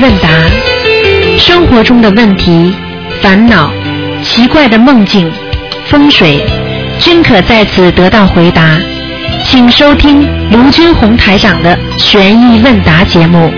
[0.00, 0.28] 问答，
[1.38, 2.72] 生活中的问题、
[3.20, 3.72] 烦恼、
[4.22, 5.30] 奇怪的梦境、
[5.86, 6.46] 风水，
[7.00, 8.78] 均可在此得到回答。
[9.44, 10.22] 请收听
[10.52, 13.52] 卢军红台长的悬疑问答节目。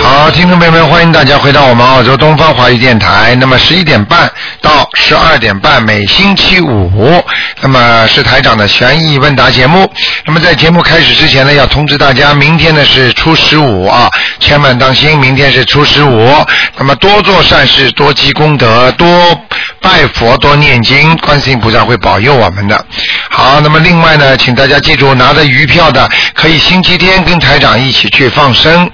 [0.00, 3.34] 好，听众朋友们，欢迎大家回到我们澳洲东方华语电台。
[3.34, 4.30] 那么十一点半
[4.62, 7.22] 到十二点半，每星期五，
[7.60, 9.90] 那么是台长的悬疑问答节目。
[10.28, 16.30] 那么在节目开始之前呢，要通知大家，明天呢是初十五啊，千万当心，明天是初十五。
[16.76, 19.08] 那么多做善事，多积功德，多
[19.80, 22.84] 拜佛，多念经，观世音菩萨会保佑我们的。
[23.30, 28.90] 好，那么另外呢，请大家记住，拿着鱼票的可以星期天跟台长一起去放生。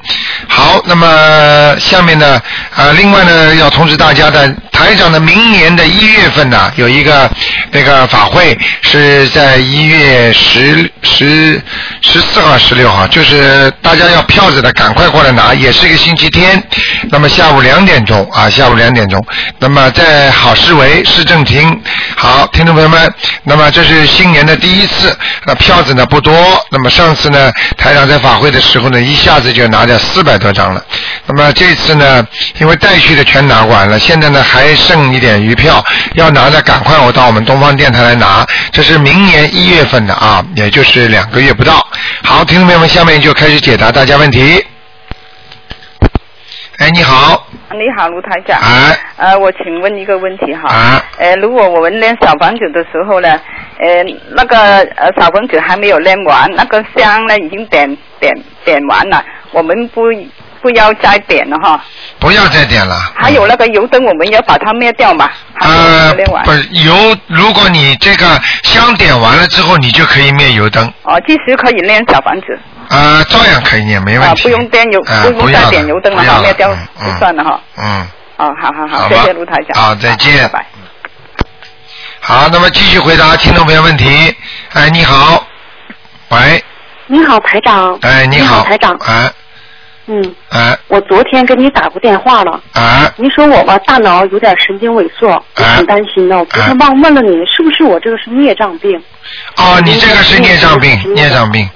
[0.47, 2.41] 好，那么下面呢，
[2.77, 7.31] 呃，另外呢，要通知大家的，台长的明年的一月份呢，有一个
[7.71, 11.59] 那个法会是在一月十十
[12.03, 16.63] 十四号、十六号，就是大家要票子的赶快过来拿，也是一个星期天。
[17.09, 19.25] 那么下午两点钟啊，下午两点钟，
[19.59, 21.81] 那么在好市委市政厅。
[22.15, 23.11] 好，听众朋友们，
[23.43, 25.17] 那么这是新年的第一次，
[25.47, 26.35] 那票子呢不多。
[26.71, 30.85] 那么上次呢，台长在法会的时候呢，一下子就拿掉四百多张了。
[31.25, 32.27] 那么这次呢，
[32.61, 35.83] 因为带去的全拿完了，现在呢还剩一点余票，
[36.15, 38.47] 要拿的赶快我到我们东方电台来拿。
[38.73, 41.87] 这是明年一月份的啊，也就是两个月不到。
[42.23, 44.65] 好，听众朋友们，下面就开始解答大家问题。
[46.79, 47.47] 哎，你好。
[47.71, 48.61] 你好，卢台长。
[48.61, 48.99] 哎。
[49.17, 50.69] 呃，我请问一个问题哈。
[50.69, 51.05] 啊。
[51.19, 53.41] 呃，如果我们练小房子的时候呢，
[53.79, 54.57] 呃，那个
[54.97, 58.33] 呃小房子还没有练完，那个香呢已经点点
[58.65, 60.03] 点完了，我们不
[60.65, 61.79] 不要再点了哈。
[62.19, 62.99] 不要再点了。
[63.15, 65.29] 还有那个油灯，我们要把它灭掉嘛？
[65.61, 66.95] 呃，不是油，
[67.27, 70.91] 如果你这个香点完了之后，你就可以灭油灯。
[71.03, 72.59] 哦，即使可以练小房子。
[72.89, 74.45] 啊，照样可以念，没问啊，题。
[74.45, 77.61] 不用点油，啊不用再点油灯了灭掉嗯就算了哈。
[77.77, 79.83] 嗯，哦，好好好，谢谢卢台长。
[79.83, 80.67] 好再见拜拜。
[82.21, 84.35] 好，那么继续回答听众朋友问题。
[84.73, 85.47] 哎，你好，
[86.31, 86.65] 喂，
[87.07, 87.99] 你好，台长。
[88.01, 88.97] 哎，你好，台长。
[89.07, 89.31] 哎，
[90.07, 92.61] 嗯，哎，我昨天给你打过电话了。
[92.75, 96.39] 哎，您说我吧，大脑有点神经萎缩，我挺担心的。
[96.39, 99.03] 我昨天忘问了你，是不是我这个是孽障病？
[99.57, 101.67] 哦，你这个是孽障病，孽障病，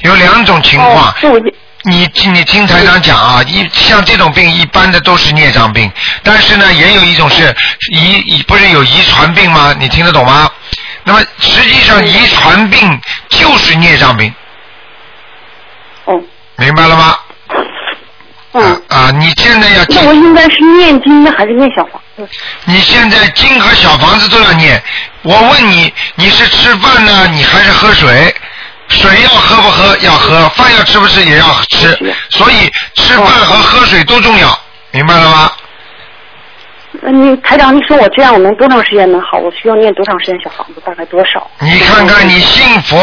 [0.00, 1.06] 有两种情况。
[1.06, 1.38] 哦，是我
[1.84, 5.88] 你你听台长讲啊，一像这种病一般的都是孽障病，
[6.24, 7.54] 但是呢，也有一种是
[7.92, 9.72] 遗遗不是有遗传病吗？
[9.78, 10.50] 你听得懂吗？
[11.04, 14.34] 那么实际上遗传病就是孽障病。
[16.06, 16.20] 哦。
[16.56, 17.16] 明白了吗？
[18.60, 18.82] 嗯。
[18.88, 22.28] 啊，你现在要那我应该是念经呢，还是念小房子？
[22.64, 24.82] 你现在经和小房子都要念。
[25.22, 28.34] 我问你，你是吃饭呢，你还是喝水？
[28.88, 29.96] 水要喝不喝？
[29.98, 30.48] 要喝。
[30.50, 31.24] 饭要吃不吃？
[31.24, 32.14] 也要吃。
[32.30, 34.58] 所以吃饭和喝水都重要，
[34.92, 35.52] 明白了吗？
[37.02, 39.38] 呃，你台长，你说我这样我能多长时间能好？
[39.38, 40.80] 我需要念多长时间小房子？
[40.84, 41.50] 大概多少？
[41.60, 42.96] 你看看，你信佛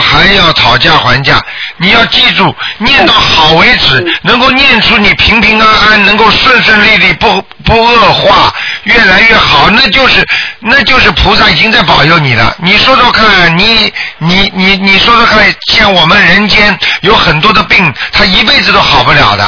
[0.00, 1.40] 还要讨价还价，
[1.78, 8.52] 你要记住，念到好为止，能够念出你平平安安，能够顺顺利利，不不恶化，
[8.84, 10.26] 越来越好，那就是
[10.60, 12.54] 那就是菩萨已经在保佑你了。
[12.58, 19.44] 你说说看，你你你你说说看，像我们人间有很多的病，他一辈子都好不了的，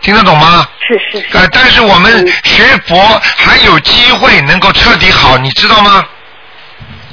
[0.00, 0.66] 听得懂吗？
[0.80, 1.36] 是是是。
[1.36, 6.04] 呃，但是我们学佛还有机会能够彻底好，你知道吗？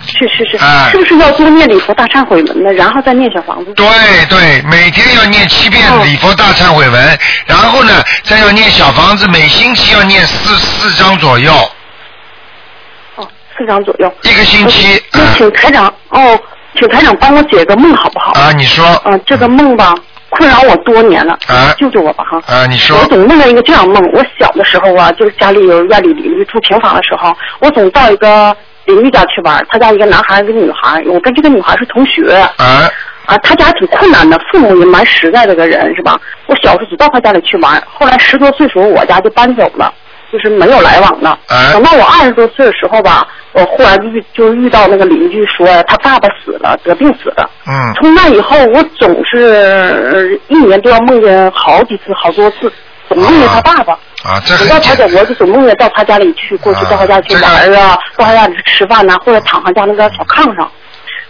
[0.05, 2.73] 是是是，哎是不是要多念礼佛大忏悔文呢？
[2.73, 3.73] 然后再念小房子？
[3.73, 3.87] 对
[4.29, 11.53] 对，每天要念七遍礼佛大忏悔文，然后呢，再要念小房子，每星期要念四四张左右。
[13.15, 13.25] 哦，
[13.57, 14.13] 四张左右。
[14.23, 15.01] 一个星期。
[15.13, 16.37] 那请台长哦，
[16.77, 18.33] 请台长帮我解个梦好不好？
[18.33, 19.01] 啊，你说。
[19.05, 19.95] 嗯、这个梦吧，
[20.33, 21.33] 困扰我多年了。
[21.47, 21.73] 啊。
[21.77, 22.41] 救救我吧哈。
[22.47, 23.05] 啊，你说我。
[23.05, 28.55] 总梦到一个这样梦，我小的时候啊，就是家里有院里邻居住平房的时候，我总到一个
[28.85, 32.31] 邻居家去玩，他家一个男孩，一个女孩，我跟这个女孩是同学。
[32.57, 32.89] 啊。
[33.25, 36.19] 啊，他家挺困难的，父母也蛮实在的个人，是吧？
[36.47, 39.93] 我小时候只到他家里去玩，后来十多岁时候我家就搬走了，
[40.29, 41.29] 就是没有来往了。
[41.47, 47.49] 啊等到我二十多岁的时候吧，我忽然遇就遇到那个邻居说他爸爸死了，得病死了。
[47.67, 47.93] 嗯。
[47.95, 49.37] 从那以后，我总是
[50.11, 52.71] 呃一年都要梦见好几次、好多次，
[53.07, 53.93] 总梦见他爸爸。
[54.23, 60.71] 啊，这很到他家，我就总梦见到他家里去，过去到他家去玩啊，到他家里去吃饭呐、或者躺他家那个小炕上。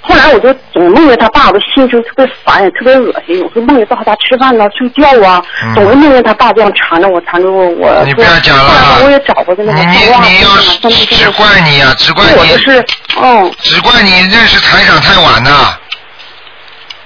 [0.05, 3.39] 后来我就总梦见他爸，我心情特别烦，也特别恶心。
[3.39, 7.69] 有时候梦见到他家吃饭呐、睡觉啊，嗯总是梦见他爸这样缠着我，缠着我。
[7.69, 12.37] 我你不要讲了我也找过那个你你你要是只怪你呀、只怪你。
[12.37, 12.85] 我就是，
[13.21, 13.51] 嗯。
[13.61, 15.77] 只怪你认识台长太晚呐。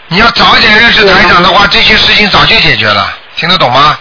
[0.09, 3.13] 你要早一点认识台长的话，这些事情早就解决了。
[3.35, 3.97] 听得懂吗？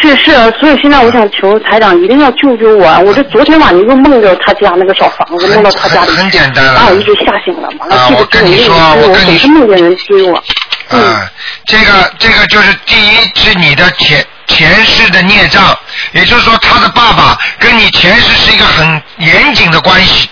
[0.00, 2.98] 是是，所以现在我想求台长一定要救救我。
[3.00, 7.68] 我这昨天晚上又梦着他家那个小房子，梦到他家里很简单了把我一直吓醒了。
[7.78, 10.42] 完了，啊这个我跟你说我我跟你总是梦见人追我。
[10.90, 11.30] 嗯啊，
[11.66, 15.76] 这个这个就是第一是你的前前世的孽障，
[16.12, 20.28] 也就是说他的爸爸跟你前世是一个很严谨的关系，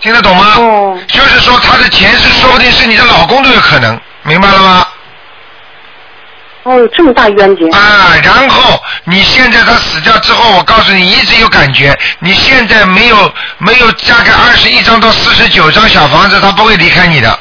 [0.00, 0.54] 听得懂吗？
[0.58, 4.86] 哦就是说他的前世说不定是你的老公都有可能，明白了吗？
[6.64, 7.68] 哦，有这么大冤结。
[7.70, 17.38] 啊，然后你现在他死掉之后，我告诉你，一直有感觉，你现在没有没有大概二十一张到四十九张小房子，他不会离开你的，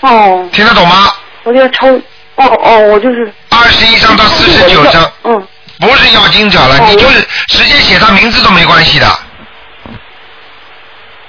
[0.00, 1.12] 哦，听得懂吗？
[1.44, 1.88] 我就抽。
[2.36, 3.32] 哦哦，我就是。
[3.48, 5.46] 二十一张到四十九张，嗯。
[5.80, 9.06] 不是要经者了，哦你就是直接写他名字都没关系的，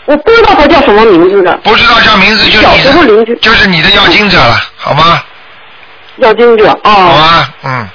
[0.06, 2.84] 我不知道他叫什么名字的，不知道叫名字就你
[3.26, 5.22] 的，就是你的要经者了，好吗？
[6.20, 7.54] 要经者啊好啊。
[7.64, 7.90] 啊，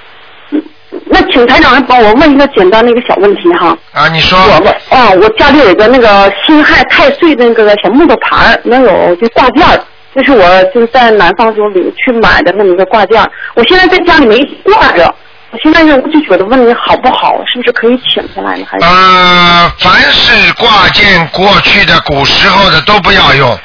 [0.50, 0.62] 嗯，
[1.06, 3.76] 那请台长帮我问一个简单的一个小问题哈。
[3.92, 9.78] 啊，你说，我问啊，我家里有一个那个辛亥太岁的那个小木头牌儿，能有就挂件儿，
[10.14, 13.30] 这是我就是在南方时候领去买的那么一个挂件儿。
[13.54, 15.12] 我现在在家里没挂着，
[15.50, 18.64] 我现在我就觉得问你好不好，是不是可以请下来呢？
[18.68, 18.86] 还是？
[18.86, 23.58] 呃，凡是挂件过去的古时候的都不要用。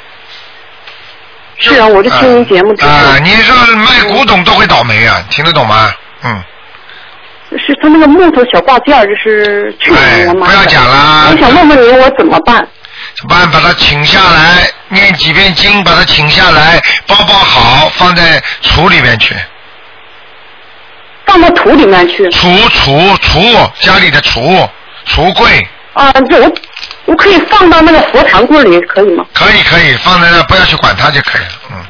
[1.60, 5.92] 是啊，我就听您节目之后，啊，你说卖古董都会倒霉啊，听得懂吗？
[6.24, 6.42] 嗯，
[7.52, 10.52] 是他那个木头小挂件儿，就是去年我买的。
[10.52, 12.66] 哎不要讲了我想问问您，我怎么办？
[13.16, 13.50] 怎么办？
[13.50, 19.34] 把它请下来，念几遍经，把它请下来，包包好，放在橱里面去。
[21.26, 22.28] 放到土里面去。
[22.30, 24.68] 橱橱橱，家里的橱
[25.06, 26.52] 橱柜，啊，这我
[27.10, 29.24] 我可以放到那个佛堂柜里，可以吗？
[29.34, 31.48] 可以可以放在那，不要去管它就可以了。
[31.72, 31.84] 嗯，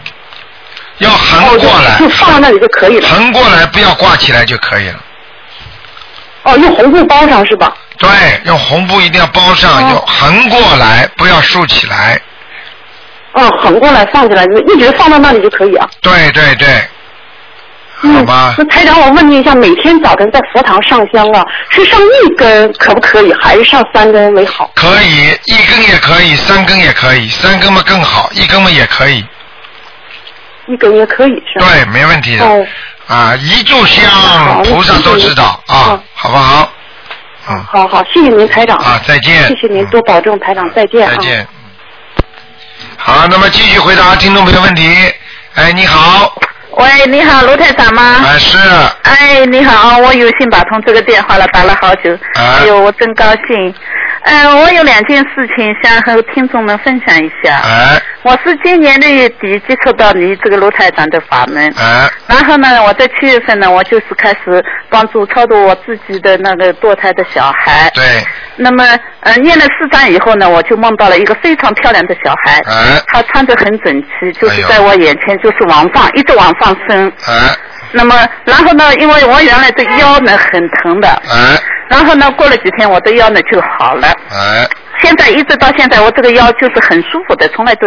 [0.96, 3.06] 要横哦，过来就，就放在那里就可以了。
[3.06, 4.98] 横过来，不要挂起来就可以了。
[6.44, 7.76] 哦，用红布包上是吧？
[7.98, 8.08] 对，
[8.46, 12.18] 用红布一定要包上，哦用横过来，不要竖起来。
[13.34, 14.42] 哦，横过来放起来，
[14.74, 15.86] 一直放到那里就可以啊。
[16.00, 16.66] 对对对，
[18.02, 18.54] 好嗯，吧。
[18.56, 24.70] 那台长，我问你一下，每天早晨在佛堂上香啊，是上一根可不可以，还是上三根为好？
[24.74, 29.24] 可以，一根也可以，三根也可以，三根嘛更好，一根嘛也可以。
[30.66, 31.66] 一根也可以是吧？
[31.68, 32.44] 对，没问题的。
[32.46, 32.66] 哦，
[33.08, 36.72] 啊，一炷香，菩萨都知道啊嗯，好不好？
[37.50, 38.78] 嗯，好好，谢谢您台长。
[38.78, 39.46] 啊，再见。
[39.48, 41.12] 谢谢您，嗯多保重，台长，再见啊。
[41.12, 41.46] 再见。
[42.96, 45.12] 好，那么继续回答听众朋友问题。
[45.54, 46.32] 哎，你好，
[46.72, 48.22] 喂，你好，卢台长吗？
[48.24, 48.56] 哎是，
[49.02, 53.74] 哎，你好，我有幸打通这个电话了，打了好久，啊哎呦，我真高兴。
[54.22, 57.60] 嗯、我有两件事情想和听众们分享一下。
[57.64, 67.90] 哎我是今年六月底接触到你这个卢台长的法门，哎然后呢，我在七月份呢，我就是开始帮助超度我自己的那个堕胎的小孩。
[67.94, 68.04] 对，
[68.56, 68.84] 那么，
[69.20, 77.10] 呃，念了四章以后呢，我就梦到了一个非常漂亮的小孩，哎他穿着很整齐，就是在我眼前就是往上，一直往上升。
[77.26, 77.56] 哎
[77.92, 78.14] 那么，
[78.44, 81.58] 然后呢，因为我原来的腰呢很疼的，哎
[81.90, 84.08] 然后呢，过了几天我的腰呢就好了。
[84.30, 84.66] 哎，
[85.02, 87.86] 现在一直到现在，我这个腰就是很舒服的，从来都，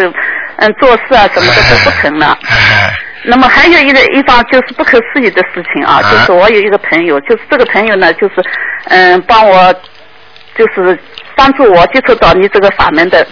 [0.57, 2.37] 嗯，做事啊什么的都不疼了。
[2.49, 2.93] 哎
[3.25, 8.43] 那么还有一个一方就是不可思议的事情啊，啊就是我有一个朋友，就是这个朋友呢，就是
[8.89, 9.73] 嗯帮我，
[10.57, 10.99] 就是
[11.33, 13.25] 帮助我接触到你这个法门的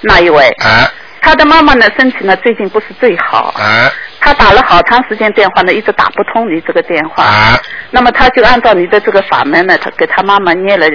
[0.00, 0.48] 那一位。
[0.64, 0.88] 哎
[1.20, 3.90] 他的妈妈呢身体呢最近不是最好，啊。
[4.20, 7.22] 他打了好长时间电话呢，一直打不通你这个电话。
[7.22, 7.56] 啊。
[7.90, 10.86] 那么他就按照你的这个法门呢，他给他妈妈念了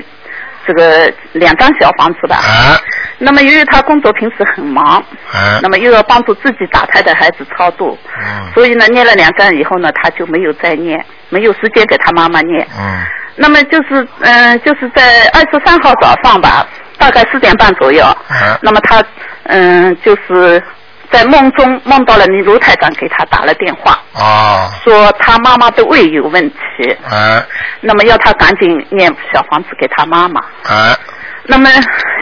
[0.68, 2.36] 这个两张小房子吧。
[2.38, 2.78] 啊。
[3.18, 4.98] 那么由于他工作平时很忙，
[5.32, 5.60] 啊。
[5.62, 8.52] 那么又要帮助自己打胎的孩子超度，嗯。
[8.54, 12.68] 所以呢念了两张以后呢，他就没有再念，没有时间给他妈妈念。
[12.78, 13.02] 嗯。
[13.38, 16.68] 那么就是嗯、就是在二十三号早上吧，
[17.02, 19.04] 大概四点半左右，哎那么他
[19.46, 20.64] 嗯、就是
[21.12, 27.44] 在梦中梦到了你卢台长给他打了电话，哦说他妈妈的胃有问题，哎
[27.82, 30.40] 那么要他赶紧念小房子给他妈妈。
[30.70, 30.96] 哎
[31.44, 31.68] 那么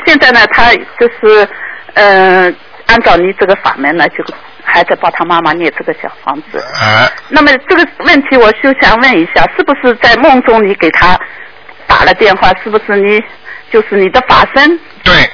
[0.06, 1.48] 现在呢，他就是
[1.96, 2.54] 嗯、呃
[2.88, 4.24] 按照你这个法门呢，就
[4.64, 6.60] 还在帮他妈妈念这个小房子。
[6.82, 11.16] 哎那么这个问题，我就想问一下，是不是在梦中你给他
[11.86, 12.52] 打了电话？
[12.64, 13.22] 是不是你
[13.72, 14.80] 就是你的法身？
[15.04, 15.30] 对。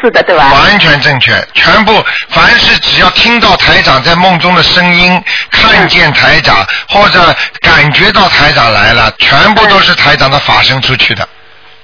[0.00, 0.50] 是的，对吧？
[0.54, 11.28] 完全正确，全部凡是只要听到台长在梦中的声音，看见台长或者感觉到台长来了，全部都是台长的法身出去的，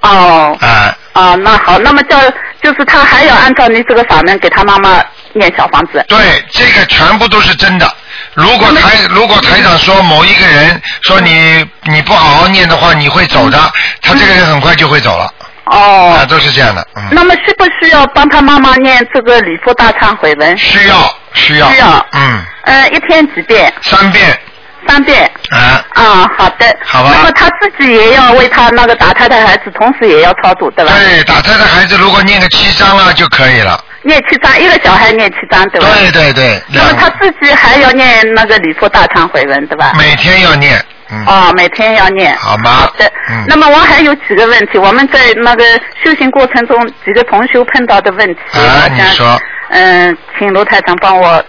[0.01, 2.19] 哦啊、哦，那好，那么叫
[2.63, 6.03] 就是他还要按照你这个法门给他妈妈念小房子。
[6.07, 7.93] 对，这个全部都是真的。
[8.33, 13.59] 如果台如果台长说某一个人说你你不好好念的话，你会走的，
[14.01, 15.31] 他这个人很快就会走了，
[15.71, 20.57] 哦啊，，都是这样的，嗯，那么需不需要帮他妈妈念这个礼佛大忏悔文？
[20.57, 20.95] 需要
[21.33, 23.73] 需要，需要嗯，呃，一天几遍？
[23.81, 24.39] 三遍，
[24.87, 25.29] 三遍。
[25.49, 26.65] 啊，啊，好的。
[26.85, 30.91] 好吧那么他自己也要为他那个打胎的孩子，同时也要超度，对吧？
[30.97, 35.87] 对，打胎的孩子如果念个七章了就可以了，念七章，一个小孩念七章，对吧？
[35.99, 39.93] 对对对，那么他自己还要念那个礼佛大忏悔文，对吧？
[39.97, 42.35] 每天要念，嗯，哦，每天要念。
[42.37, 43.05] 好吗好的。
[43.29, 45.63] 嗯那么我还有几个问题，我们在那个
[46.03, 51.43] 修行过程中几个同学碰到的问题，啊我想你说嗯，请卢台长帮我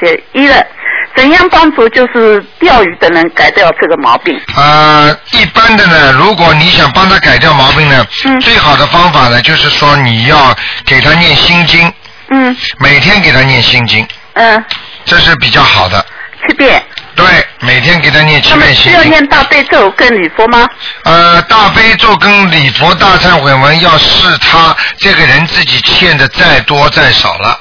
[0.00, 0.20] 解。
[0.32, 0.66] 一个，
[1.14, 4.36] 怎样帮助就是钓鱼的人改掉这个毛病？
[4.56, 11.92] 呃，一般的呢，如果你想帮他改掉毛病呢，嗯最好的方法呢，就是说你要给他念心经，
[12.30, 14.64] 嗯每天给他念心经，嗯，
[15.04, 16.04] 这是比较好的。
[16.46, 16.82] 七遍。
[17.20, 18.92] 对，每天给他念七那么遍心经。
[18.92, 20.68] 需要念大悲咒跟礼佛吗？
[21.04, 27.60] 呃，大悲咒跟礼佛大忏悔文要是他这个人自己欠的再多再少了。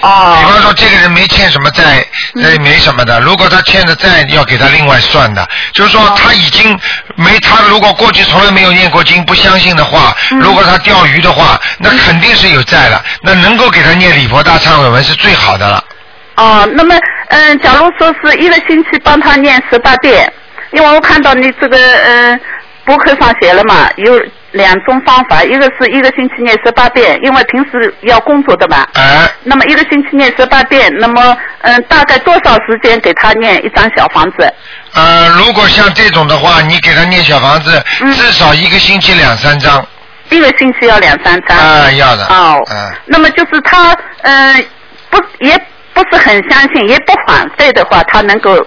[0.00, 0.48] 哦比哦。
[0.48, 2.06] 方说，这个人没欠什么债，
[2.42, 3.18] 呃，没什么的。
[3.20, 5.46] 如果他欠的债，要给他另外算的。
[5.72, 6.78] 就是说，他已经
[7.16, 13.02] 没他如果过去从来没有念过经，不相信的话，如果他钓鱼的话，那肯定是有债了。
[13.22, 15.82] 那能够给他念礼佛大忏悔文是最好的了。
[16.36, 16.94] 哦，那么
[17.28, 20.32] 嗯，假如说是一个星期帮他念十八遍，
[20.72, 22.40] 因为我看到你这个嗯
[22.84, 24.20] 博客上写了嘛，有
[24.52, 28.86] 两种方法，一个是一个星期念十八遍，因为平时要工作的嘛。
[28.94, 34.54] 哎，那么一个星期念十八遍，那么嗯，大概多少时间给他念一张小房子？
[34.94, 39.84] 呃，如果像这种的话，你给他念小房子，嗯至少一个星期两三张。
[40.30, 41.58] 一个星期要两三张。
[41.58, 42.24] 啊，要的。
[42.26, 42.92] 哦，嗯。
[43.06, 44.64] 那么就是他嗯
[45.10, 45.60] 不也
[45.96, 48.66] 不是很相信，也不反对的话，他能够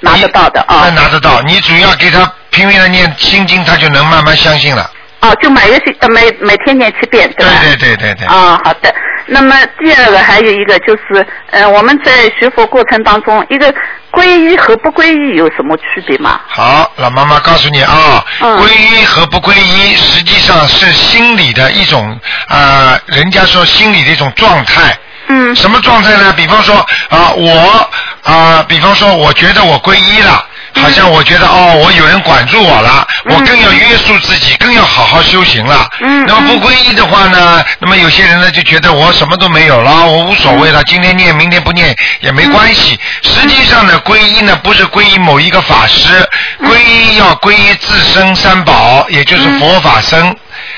[0.00, 0.82] 拿得到的啊。
[0.84, 4.90] 那拿得到，你主要给他拼命的念心经，他就能慢慢相信了。
[5.20, 7.52] 哦，就每个星呃每每天念七遍，对吧？
[7.62, 8.26] 对对对对。
[8.26, 8.94] 啊、好的。
[9.26, 13.72] 那么第二个还有一个就是，呃、我们在学佛过程当中，一个
[14.10, 16.40] 皈依和不皈依有什么区别吗？
[16.48, 24.98] 好，老妈妈告诉你啊，嗯皈依和不皈依实际上是心理的一种啊、人家说心理的一种状态。
[25.30, 26.32] 嗯什么状态呢？
[26.36, 26.76] 比方说
[27.08, 27.88] 啊、我
[28.22, 30.46] 啊、比方说我觉得我皈依了。
[30.72, 35.84] 好像我觉得哦，我有人管住我了，嗯我更要约束自己，更要好好修行了。
[36.00, 42.98] 嗯那么不皈依的话呢，那么有些人呢就觉得我什么都没有了，我无所谓了，今天念明天不念也没关系。
[43.22, 46.24] 实际上呢，皈依呢不是皈依某一个法师，
[46.62, 50.34] 皈依要皈依自身三宝，也就是佛法僧。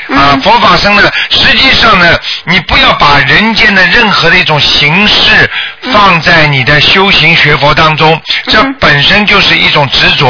[0.09, 5.49] 啊，佛法僧呢，实际上呢，你不要把人间的任何的一种形式
[5.93, 10.29] 放在你的修行学佛当中，这本身就是一种执着。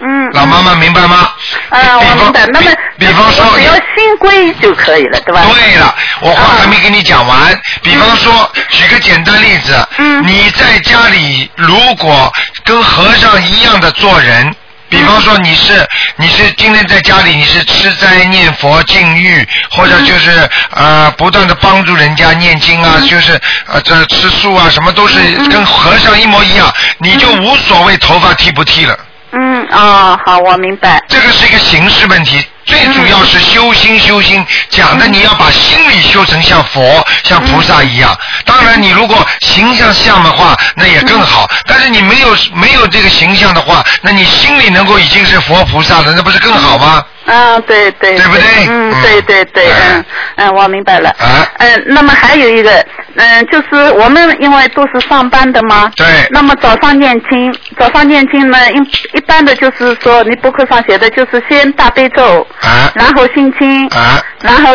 [0.00, 0.30] 嗯。
[0.32, 1.30] 老妈妈明白吗？
[1.70, 2.46] 嗯，比方我明白。
[2.46, 5.42] 那么比比方说只要心归就可以了，对吧？
[5.52, 7.60] 对了，我话还没跟你讲完。
[7.82, 12.32] 比方说，举个简单例子，嗯你在家里如果
[12.64, 14.54] 跟和尚一样的做人。
[14.90, 25.18] 比方说你是你是今天在家里你是吃斋念佛禁欲，或者就是呃不断的帮助人家念经啊，就是呃这吃素啊什么都是
[25.48, 28.98] 跟和尚一模一样，你就无所谓头发剃不剃了。
[29.32, 31.00] 嗯哦、好，我明白。
[31.08, 38.16] 这个是一个形式问题，最主要是修心修心，讲的你要把心理修成像佛、像菩萨一样。
[38.44, 41.50] 当然，你如果形象像的话，那也更好。
[41.66, 47.04] 但是你没有没有这个形象的话，那你心里能够已经是佛菩萨了，那不是更好吗？
[47.26, 50.04] 啊，对对对不对嗯，嗯对对对，哎嗯
[50.36, 51.10] 嗯，我明白了。
[51.18, 52.84] 啊嗯，那么还有一个，
[53.16, 56.06] 嗯，就是我们因为都是上班的嘛，对。
[56.30, 62.90] 那么早上念经，早上念经呢，一一般的就是说，你博客上写的就是先大悲咒，啊。
[62.94, 64.72] 然后心经，啊，然后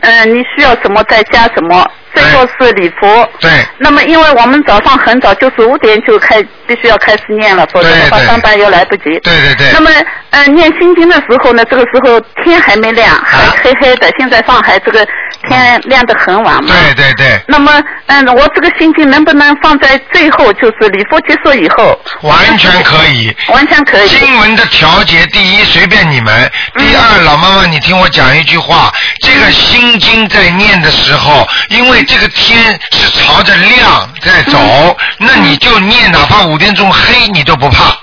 [0.00, 3.28] 嗯，你需要什么再加什么，最后是礼佛。
[3.40, 3.50] 对。
[3.78, 9.04] 那么，因为我们早上很早，就是五点就开，必须要开始念了，否则的话上班又来不及。
[9.04, 9.72] 对对对。
[9.72, 9.90] 那么，
[10.30, 13.54] 呃，念心经的时候呢，这个时候天还没亮，还啊。
[13.62, 14.08] 黑黑的。
[14.18, 15.06] 现在上海这个
[15.48, 16.74] 天亮得很晚嘛。
[16.74, 17.72] 对对对，那么，
[18.06, 21.98] 嗯，我这个心经能不能放在最后，就是礼佛结束以后？
[22.22, 23.34] 完全可以。
[23.48, 24.08] 完全可以。
[24.08, 37.96] 经文的调节，第一随便你们，嗯第二老妈妈，你听我讲一句话，这个心经在念的时候，因为这个天是朝着亮在走，嗯那你就念，哪怕五点钟黑你都不怕。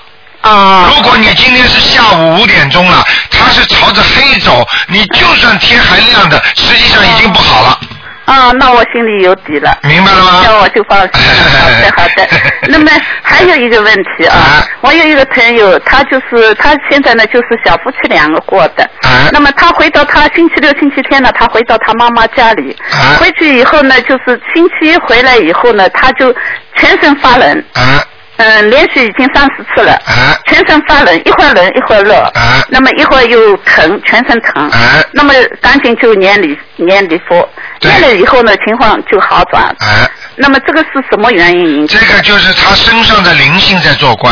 [0.50, 0.92] 啊。
[0.94, 7.80] 如果你今天是下午五点钟了，它是朝着黑走，你就算天还亮的，实际上已经不好了。
[8.26, 9.76] 啊，那我心里有底了。
[9.82, 10.42] 明白了吗？
[10.46, 11.12] 那我就放心了。
[11.60, 12.26] 好的，好的。
[12.68, 12.90] 那么
[13.22, 18.82] 还有一个问题啊，啊我有一个朋友，他就是他现在呢就是小夫妻两个过的。
[19.02, 22.74] 啊那么他回到他星期六、星期天呢，他回到他妈妈家里。
[22.90, 26.34] 啊回去以后呢，就是星期一回来以后呢，他就
[26.76, 28.02] 全身发冷，啊
[28.36, 29.92] 嗯，连续已经三四次了。
[30.06, 37.48] 啊全身发冷，一会儿冷一会儿热，啊那么一会儿又疼，全身疼，啊那么赶紧就念礼念礼佛，
[37.80, 39.64] 对念了以后呢，情况就好转。
[39.64, 40.08] 啊！
[40.36, 42.00] 那么这个是什么原因引起的？
[42.00, 44.30] 这个就是他身上的灵性在作怪，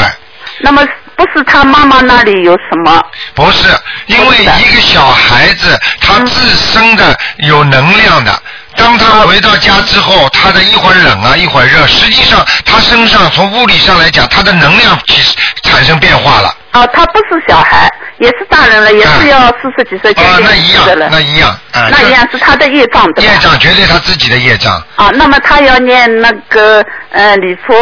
[0.60, 3.02] 那么不是他妈妈那里有什么？
[3.34, 3.68] 不是
[4.06, 8.32] 因为一个小孩子他自身的有能量的。
[8.74, 16.56] 当他回到家之后，他的一会儿冷啊，一会儿热，实际上他身上从物理上来讲，他的能量其实产生变化了。
[16.70, 17.86] 啊，他不是小孩，
[18.18, 20.84] 也是大人了，也是要四十几岁，将啊，近那一样。
[21.10, 23.30] 那一样，啊，那一样是他的业障对吧？
[23.30, 24.72] 业障绝对他自己的业障。
[24.96, 27.74] 啊，那么他要念那个呃礼佛，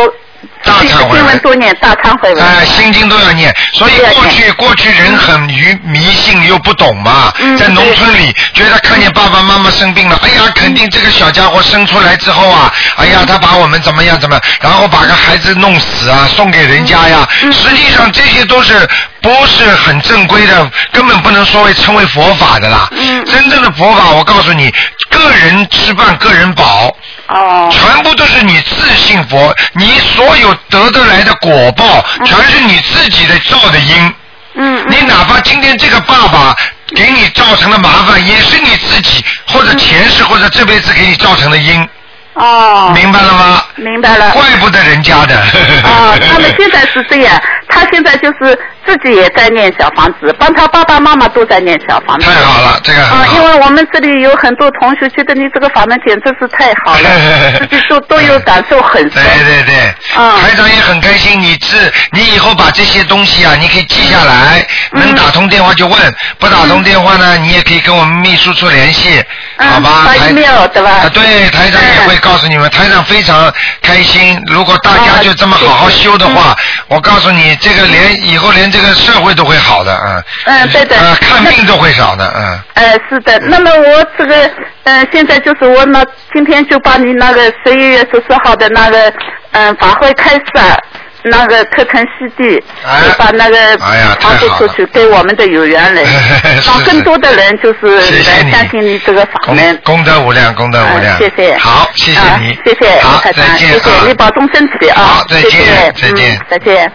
[0.62, 1.16] 大忏悔文。
[1.16, 2.44] 经文多念大忏悔文。
[2.44, 17.52] 哎，心经都要念，所以过去过去人很愚迷信又不懂嘛，嗯在农村里觉得看见爸爸妈妈生病了，哎呀，肯定这个小家伙生出来之后啊，哎呀，他把我们怎么样怎么样，然后把个孩子弄死啊，送给人家呀，嗯。
[17.52, 18.88] 实际上这些都是
[19.22, 22.88] 不是很正规的，根本不能说为称为佛法的啦。
[22.92, 24.72] 嗯真正的佛法，我告诉你，
[25.10, 26.94] 个人吃饭个人饱。
[27.28, 27.68] 哦。
[27.70, 34.14] 全部都是你自信佛，你所有得得来的果报，全是你自己的造的因。
[34.54, 36.56] 嗯你哪怕今天这个爸爸
[36.96, 41.88] 给你造成的麻烦，也是你自己或者前世或者这辈子给你造成的因，
[42.34, 42.92] 哦。
[42.94, 43.62] 明白了吗？
[43.76, 44.30] 明白了。
[44.30, 45.36] 怪不得人家的。
[45.84, 52.26] 啊，他们现在是这样，他现在就是自己也在念小房子，帮他爸爸妈妈都在念小房子。
[52.26, 53.36] 太好了，这个很啊，好。
[53.36, 57.10] 因为我们这里有很多同学觉得你这个法门简直是太好了，
[57.60, 59.22] 自己都都有感受很深。
[59.22, 61.40] 对对对，嗯台长也很开心。
[61.40, 69.22] 你自你以后把这些东西啊，你可以记下来，嗯能打通电话就问，不打通电话呢，你也可以跟我们秘书处联系，
[69.58, 70.02] 嗯好吧？
[70.06, 73.52] 发台 email 对吧啊，对，台长也会告诉你们，台长非常
[73.82, 74.42] 开心。
[74.46, 76.56] 如果大家啊就这么好好修的话，
[76.88, 80.24] 我告诉你，这个连以后连这个社会都会好的，嗯。
[80.46, 82.58] 嗯对的呃，看病都会少的，嗯。
[82.74, 84.50] 呃，是的，那么我这个，
[84.84, 89.12] 呃，现在就是我那今天就把你那个十一月十四号的那个，
[89.52, 90.76] 嗯、法会开始啊，
[91.22, 99.76] 那个课程 CD，哎就把那个哎呀传播太好了出去，给我们的有缘人是，让更多的人就是来相信你这个法功门。
[99.84, 101.14] 功德无量，功德无量。
[101.14, 101.56] 啊谢谢。
[101.58, 102.52] 好，谢谢你。
[102.52, 105.02] 啊谢谢，好，再见谢谢啊你保重身体啊。
[105.02, 106.92] 好再见再见嗯再见。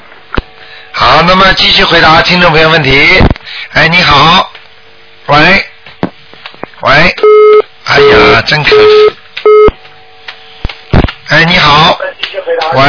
[0.98, 3.22] 好，那么继续回答听众朋友问题。
[3.74, 4.50] 哎，你好，
[5.28, 5.36] 喂，
[6.84, 7.16] 喂，
[7.84, 8.78] 哎呀，真可。
[11.32, 12.00] 哎，你好，
[12.76, 12.82] 喂，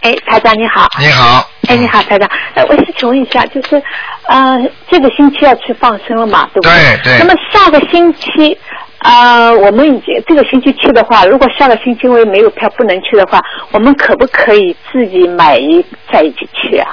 [0.00, 0.88] 哎，台长你好。
[0.98, 2.28] 你好，哎，你好，台长。
[2.54, 3.80] 哎，我是请问一下，就是
[4.26, 4.58] 呃，
[4.90, 7.18] 这个星期要去放生了嘛，对不对对。
[7.20, 8.58] 那么下个星期，
[9.00, 16.88] 呃，我们已经这个星期去的话，如果下个星期因为没有票不能去的话，我们可不可以自己买一在一起去啊？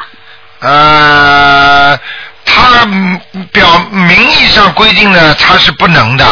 [0.59, 1.99] 呃，
[2.45, 3.19] 他嗯
[3.51, 6.25] 表名义上规定呢，他是不能的，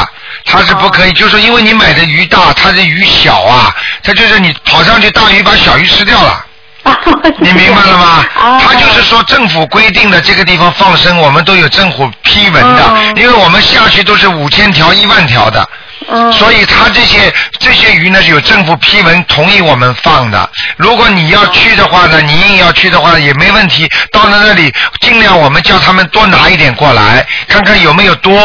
[0.46, 6.46] 他是不可以，就是因为你买的鱼大，他的鱼小啊，他就是你跑上去，大鱼把小鱼吃掉了。
[6.84, 7.00] 啊，
[7.40, 8.26] 你明白了吗？
[8.40, 15.68] 啊，他就是说政府规定的这个地方放生，我们都有政府批文的，嗯因为我们下去都是五千条、一万条的。
[16.10, 20.50] 嗯，所以他这些这些鱼呢是有政府批文同意我们放的。
[20.76, 23.90] 如果你要去的话呢，你硬要去的话也没问题。
[24.12, 28.38] 到了那里，尽量我们叫他们多拿一点过来，看看有没有多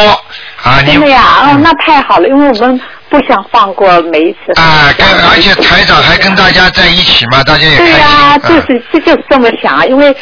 [0.62, 0.81] 啊。
[0.85, 4.53] 你真的呀，哦，嗯那太好了，因为我们不想放过每一次。
[4.61, 7.92] 啊，跟而且台长还跟大家在一起嘛，大家也开心。
[7.94, 10.14] 对呀、就啊是这就是这么想啊，因为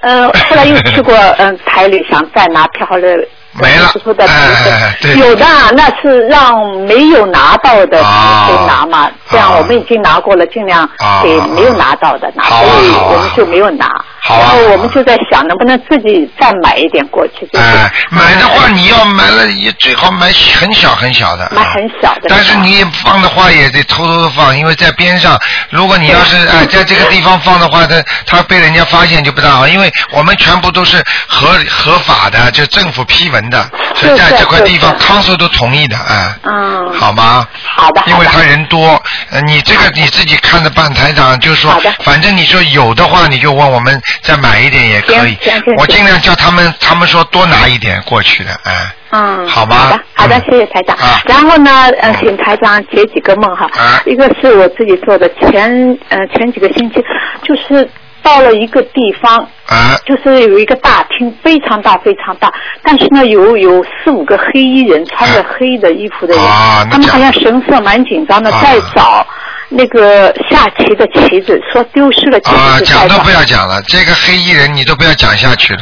[0.00, 3.08] 呃后来又去过 嗯台里想再拿票，后来
[3.56, 13.88] 没了哎哎哎对有的啊那是让没有拿到的啊给拿嘛，这样啊我们已经拿过了，尽量啊给没有拿到的拿，啊所以我们就没有拿。
[14.26, 17.46] 好啊然后我们就在想，能不能自己再买一点过去？
[17.52, 21.46] 就是、哎，买的话你要买了也最好买很小很小的。
[21.54, 36.34] 买很小的但是你放的话也得偷偷的放，因为在边上，如果你要是哎在这个地方放的话，它它被人家发现就不大好，因为我们全部都是合合法的，就政府批文的，所以在这块地方康叔都同意的，哎。
[36.44, 37.46] 嗯，好吗？
[37.62, 45.36] 好的，因为他人多，呃，你这个你自己看着办，台长就是说，反正你说有的话，你就问我们再买一点也可以。
[45.78, 48.72] 我尽量叫他们，他们说多拿一点过去的，哎。
[49.16, 49.76] 嗯，好吧？
[49.76, 50.96] 好的，好的嗯，谢谢台长。
[50.96, 51.20] 啊。
[51.26, 53.66] 然后呢，呃嗯，请台长解几个梦哈。
[53.76, 54.02] 啊。
[54.06, 56.96] 一个是我自己做的，前呃前几个星期，
[57.44, 57.88] 就是
[58.22, 59.96] 到了一个地方，啊。
[60.04, 68.60] 就是有一个大厅，非常大非常大，但是呢有有四五个黑衣人，穿着黑的衣服的人，啊他们好像神色蛮紧张的，啊。
[68.60, 69.24] 在找
[69.68, 73.30] 那个下棋的棋子，说丢失了棋啊，讲都不。
[73.34, 75.80] 要讲了，这个黑衣人你都不要讲下去了。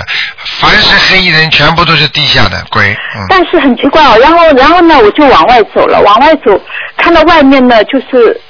[0.60, 2.96] 凡是黑衣人，全部都是地下的鬼。
[3.14, 3.26] 嗯。
[3.28, 6.58] 但是很奇怪哦，然后然后呢，我就往外走了，往外走，
[6.96, 8.40] 看到外面呢，就是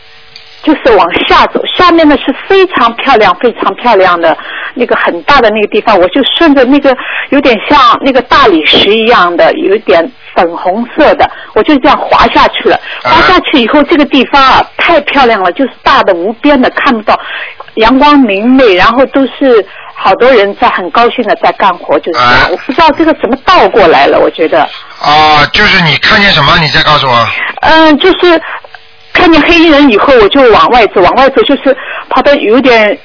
[0.62, 4.36] 就是往下走，下面呢是非常漂亮、非常漂亮的
[4.74, 6.96] 那个很大的那个地方，我就顺着那个
[7.30, 12.76] 有点像那个大理石一样的，有一点粉红色的，我就这样滑下去了。
[13.02, 17.18] 啊滑下去以后，这个地方啊太漂亮了，就是大的无边的，看不到，
[17.74, 19.66] 阳光明媚，然后都是。
[19.94, 22.32] 好多人在很高兴的在干活，就是这样。
[22.32, 24.62] 啊我不知道这个怎么倒过来了，我觉得。
[25.00, 27.14] 啊，就是你看见什么，你再告诉我。
[27.60, 28.40] 嗯，就是
[29.12, 31.76] 看见黑衣人以后，我就往外走，往外走就是
[32.08, 32.98] 跑到有点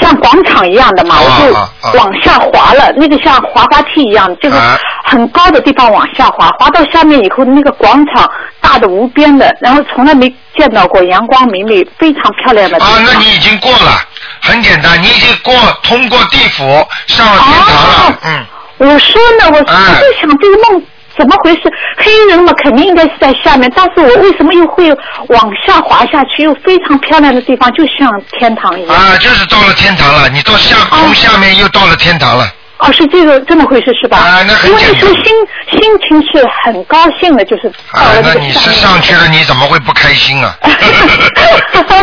[0.00, 8.30] 像广场一样的嘛，啊我就往下滑了，那个像滑滑梯一样，这个啊很高的地方往下滑，滑到下面以后，那个广场
[8.60, 14.00] 大的无边的，然后从来没见到过阳光明媚、非常漂亮的地啊。，那你已经过了，
[14.42, 16.64] 很简单，你已经过通过地府
[17.06, 18.10] 上了天堂了。
[18.10, 18.46] 哦嗯。
[18.78, 20.82] 我说呢，我我就想这个梦
[21.18, 21.62] 怎么回事？
[21.96, 24.88] 黑人嘛，肯定应该是在下面，但是我为什么又会
[25.28, 26.44] 往下滑下去？
[26.44, 28.96] 又非常漂亮的地方，就像天堂一样。
[28.96, 32.48] 啊，就是到了天堂了，你到下从下面又到了天堂了。
[32.78, 34.18] 哦，是这个这么回事是吧？
[34.18, 35.24] 啊那很因为那时候心
[35.72, 40.54] 心情是很高兴的，就是到啊了，你是上上去了，你怎么会不开心啊？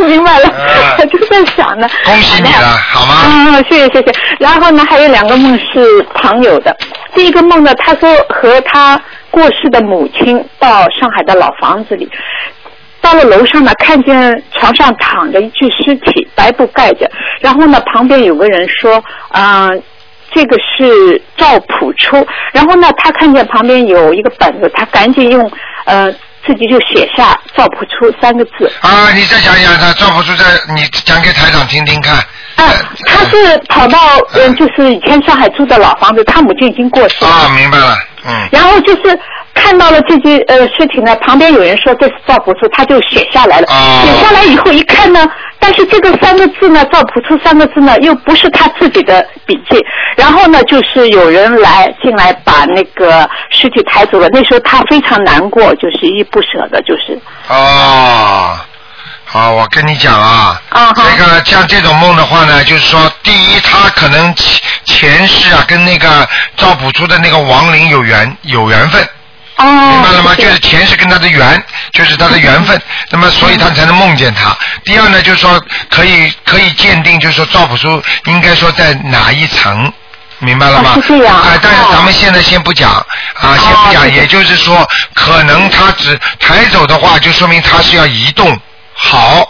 [0.06, 1.88] 明白了，啊 我就在想呢。
[2.04, 3.16] 恭喜你了，好吗？
[3.26, 4.12] 嗯，谢谢谢谢。
[4.40, 6.76] 然后呢，还有两个梦是朋友的。
[7.16, 12.08] 第一个梦呢，他说和他过世的母亲到上海的老房子里，
[13.02, 17.10] 到了楼上呢，看见床上躺着一具尸体，白布盖着。
[17.40, 19.82] 然后呢，旁边有个人说，嗯、
[20.34, 22.26] 这个是赵朴初。
[22.54, 25.52] 然后呢，他看见旁边有一个本子，他赶紧用
[25.86, 26.12] 呃
[26.46, 28.72] 自己就写下赵朴初三个字。
[28.82, 32.16] 啊，你再讲讲他赵朴初在，你讲给台长听听看。
[32.56, 32.72] 啊，
[33.08, 34.00] 他是跑到
[34.34, 37.30] 嗯，就是以前上海住的老房子，他母亲已经过世了。
[37.30, 38.48] 啊，明白了，嗯。
[38.52, 39.20] 然后就是
[39.54, 43.68] 看到了这具呃事情呢，旁边有人说这是赵朴初，他就写下来了。
[43.68, 45.28] 哦写下来以后一看呢，
[45.60, 49.84] 但是这个三个字呢，赵朴初三个字呢，又不是他自己的笔记。
[50.16, 54.30] 然后呢，就是有人来进来把那个尸体抬走了。
[54.32, 58.58] 那时候他非常难过，就是依依不舍的，就是哦，
[59.26, 69.06] 好，我跟你讲啊，啊好这个像这种梦的话呢，就是说，第一，他可能前前世啊，跟那个赵朴初的那个亡灵有缘有缘分，
[69.58, 70.36] 哦，明白了吗？
[70.36, 71.64] 就是前世跟他的缘，
[71.94, 74.56] 就是他的缘分，那么所以他才能梦见他。
[74.84, 79.92] 第二呢，就是说可以可以鉴定，就是说赵朴初应该说在哪一层。
[80.40, 80.92] 明白了吗？
[80.96, 88.60] 哦是这样啊、但是哦咱们现在先不讲啊，先不讲，也就是说，可能他只抬走的话，就说明他是要移动，
[88.94, 89.50] 好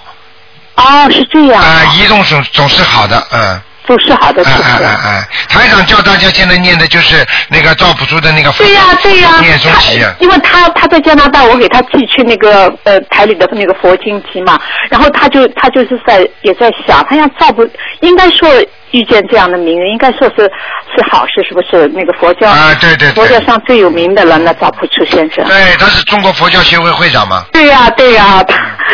[0.75, 3.61] 哦，是这样啊、移动总总是好的，嗯。
[3.87, 4.83] 都是好的，哎哎是不是？
[4.83, 17.67] 哎哎，台长教大家现在念的就是那个赵朴初的那个对呀、对呀、念诵集他因为他他在加拿大，我给他寄去那个呃台里的那个佛经集嘛，然后他就他就是在也在想，他想赵不
[18.01, 18.49] 应该说
[18.91, 20.49] 遇见这样的名人，应该说是
[20.95, 21.87] 是好事，是不是？
[21.93, 25.45] 那个佛教啊对对对佛教上最有名的了，那赵朴初先生。
[25.45, 27.45] 对，他是中国佛教协会会长嘛。
[27.51, 28.43] 对呀、对呀、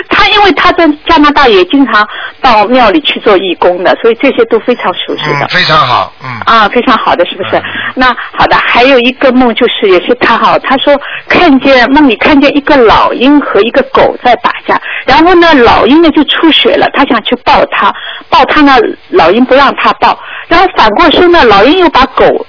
[0.10, 2.08] 他 他因为他在加拿大也经常
[2.42, 5.46] 到庙里去做义工的，所以这些都非常熟悉的。
[5.46, 6.30] 嗯，非常好，嗯。
[6.46, 7.58] 啊，非常好的，是不是？
[7.58, 17.94] 嗯那好的，还有一个梦就是也是他哈，他说看见梦里看见一个老鹰和一个狗在打架，然后呢老鹰呢就出血了，他想去抱它，
[18.30, 18.78] 抱它呢
[19.10, 22.46] 老鹰不让他抱，然后反过身呢老鹰又把狗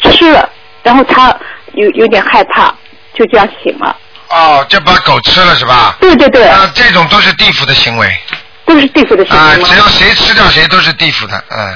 [0.00, 0.46] 吃了，
[0.82, 1.34] 然后他
[1.72, 2.72] 有有点害怕，
[3.14, 3.96] 就这样醒了。
[4.34, 5.96] 哦，就把狗吃了是吧？
[6.00, 8.20] 对对对，啊，这种都是地府的行为
[8.66, 9.78] 都是地府的行啊，为啊只？
[9.78, 11.74] 要谁吃掉谁都是地府的，嗯，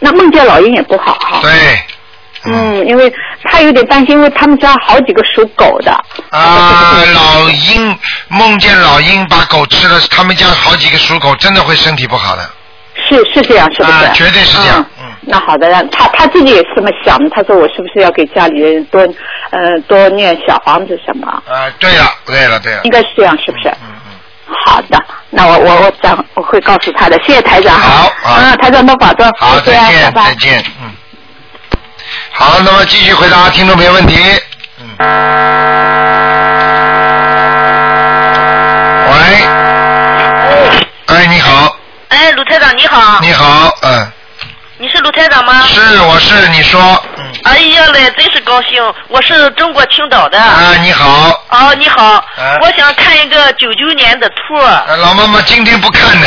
[0.00, 1.38] 那梦见老鹰也不好哈。
[1.42, 1.50] 对。
[2.46, 3.10] 嗯，因为
[3.44, 5.90] 他有点担心，因为他们家好几个属狗的。
[6.28, 12.50] 啊，老鹰梦见老鹰把狗吃了，他们家好几个属狗真的会身体不好的。
[13.08, 14.04] 是是这样，是不是？
[14.04, 14.84] 啊绝对是这样
[15.26, 17.28] 那好的，让他他自己也是这么想的。
[17.30, 19.00] 他说我是不是要给家里人多
[19.50, 21.26] 呃多念小房子什么？
[21.48, 22.90] 啊，对了，对了，对了应。
[22.90, 23.68] 该是这样，是不是？
[23.68, 24.12] 嗯嗯。
[24.66, 27.78] 好的，那我我我讲我会告诉他的，谢谢台长。
[27.78, 29.26] 好好啊，台长多保重。
[29.38, 30.34] 好，再再见，拜拜再。
[30.34, 30.90] 见，嗯。
[32.32, 34.16] 好，那么继续回答听众朋友问题。
[34.80, 34.86] 嗯。
[39.10, 39.14] 喂。
[41.06, 41.76] 哎，你好，
[42.08, 44.06] 哎，鲁台长你好，你好，嗯，
[45.04, 45.62] 卢台长吗？
[45.66, 46.80] 是，我是，你说，
[47.18, 50.38] 嗯，哎呀嘞，真是高兴，我是中国青岛的。
[50.40, 54.56] 啊，你好，哦，你好，啊我想看一个九九年的兔。
[54.56, 56.26] 呃老妈妈今天不看的。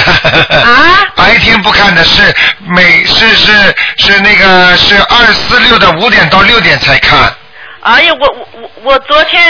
[0.62, 1.02] 啊？
[1.18, 2.22] 白天不看的是
[2.68, 7.34] 每是是是那个是二四六的五点到六点才看。
[7.82, 9.42] 哎呀，我我我我昨天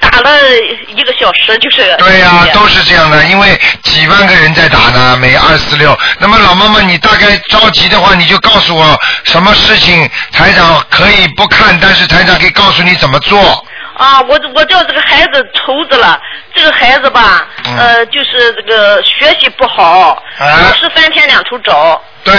[0.00, 0.38] 打了
[0.88, 1.94] 一个小时，就是。
[1.98, 5.96] 对呀、都是这样的，因为几万个人在打呢，每二四六。
[6.18, 13.66] 那么老妈妈，你大概着急的话，你就告诉我什么事情，台长可以不看，但是台长可以告诉你怎么做。
[13.98, 16.18] 啊，我我叫这个孩子愁着了，
[16.54, 22.00] 这个孩子吧，嗯呃，就是这个学习不好，啊老师三天两头找。
[22.24, 22.34] 对，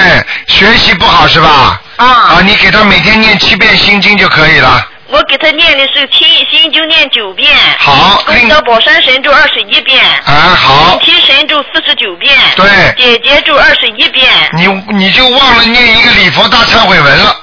[0.48, 1.80] 学习不好是吧？
[1.98, 4.84] 啊啊，你给他每天念七遍心经就可以了。
[5.08, 10.98] 我给他念的是心心经念九遍，好另功德宝山神咒二十一遍，啊，好。
[10.98, 12.66] 准，提神咒四十九遍，对。
[12.98, 17.36] 姐姐咒二十一遍，你你就忘了念一个礼佛大忏悔文了。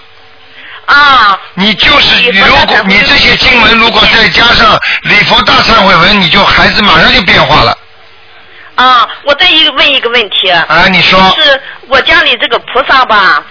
[0.86, 7.76] 啊，你就是礼佛如果你这些经文如果再加上礼佛大忏悔文，你就孩子马上就变化了。
[8.74, 11.20] 啊，我再一个问一个问题，啊，你说。
[11.38, 13.44] 是我家里这个菩萨吧，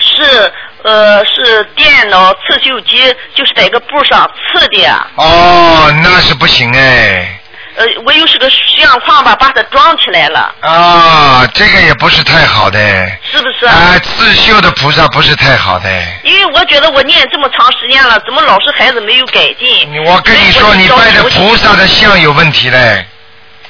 [0.00, 0.52] 是
[0.86, 7.40] 呃是电脑刺绣机，就是在一个布上刺的，哦，那是不行哎。
[7.74, 12.78] 呃，我又是个相框吧，把它装起来了，啊，这个也不是太好的。
[13.30, 13.66] 是不是？
[13.66, 15.90] 啊，刺绣的菩萨不是太好的。
[16.22, 20.04] 因为我觉得我念这么长时间了，怎么老是孩子没有改进？
[20.06, 23.04] 我跟你说，你拜的菩萨的像有问题嘞。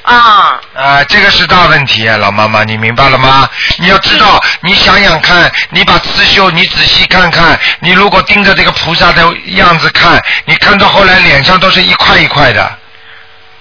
[0.06, 3.48] 啊，啊，这个是大问题啊，老妈妈，你明白了吗？
[3.78, 12.78] 你要知道，你想想看，你把刺绣，你仔细看看，你如果盯着这个菩萨的样子看，你看到后来脸上都是一块一块的，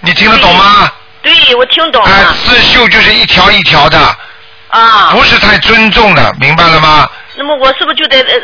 [0.00, 0.88] 你听得懂吗？
[1.20, 2.34] 对，我听懂啊，了。
[2.34, 3.98] 刺绣就是一条一条的，
[4.68, 7.10] 啊，不是太尊重的，明白了吗？
[7.34, 8.34] 那么我是不是就得呃，